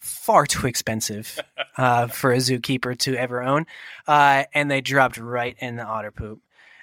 [0.00, 1.38] far too expensive
[1.78, 3.64] uh, for a zookeeper to ever own,
[4.06, 6.40] uh, and they dropped right in the otter poop.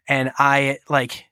[0.08, 1.26] And I like,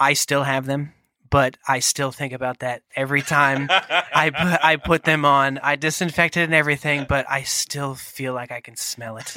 [0.00, 0.94] I still have them,
[1.32, 5.58] but I still think about that every time I put, I put them on.
[5.58, 9.34] I disinfected and everything, but I still feel like I can smell it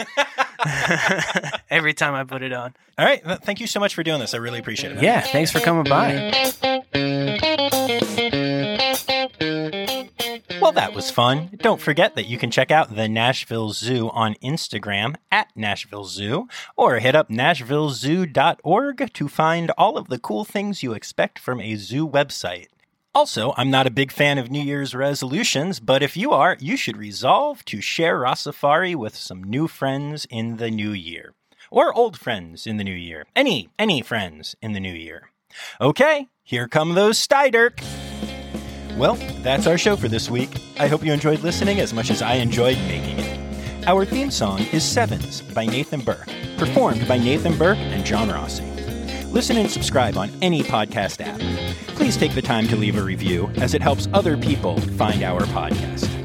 [1.69, 2.75] every time I put it on.
[2.97, 4.33] All right, thank you so much for doing this.
[4.33, 5.01] I really appreciate it.
[5.01, 7.31] Yeah, thanks for coming by.
[10.65, 11.51] Well, that was fun.
[11.57, 16.47] Don't forget that you can check out the Nashville Zoo on Instagram at Nashville Zoo
[16.75, 21.75] or hit up nashvillezoo.org to find all of the cool things you expect from a
[21.75, 22.65] zoo website.
[23.13, 26.77] Also, I'm not a big fan of New Year's resolutions, but if you are, you
[26.77, 31.35] should resolve to share Rossafari with some new friends in the new year.
[31.69, 33.27] Or old friends in the new year.
[33.35, 35.29] Any, any friends in the new year.
[35.79, 37.83] Okay, here come those Steiderk.
[38.97, 40.49] Well, that's our show for this week.
[40.79, 43.87] I hope you enjoyed listening as much as I enjoyed making it.
[43.87, 48.63] Our theme song is Sevens by Nathan Burke, performed by Nathan Burke and John Rossi.
[49.25, 51.39] Listen and subscribe on any podcast app.
[51.95, 55.41] Please take the time to leave a review as it helps other people find our
[55.41, 56.24] podcast.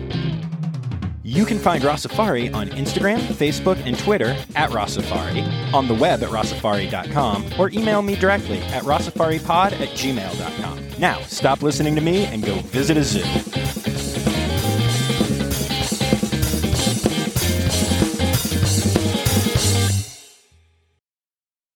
[1.31, 6.31] You can find Rossafari on Instagram, Facebook, and Twitter at Rossafari, on the web at
[6.31, 10.99] rossafari.com, or email me directly at rossafaripod at gmail.com.
[10.99, 13.90] Now, stop listening to me and go visit a zoo.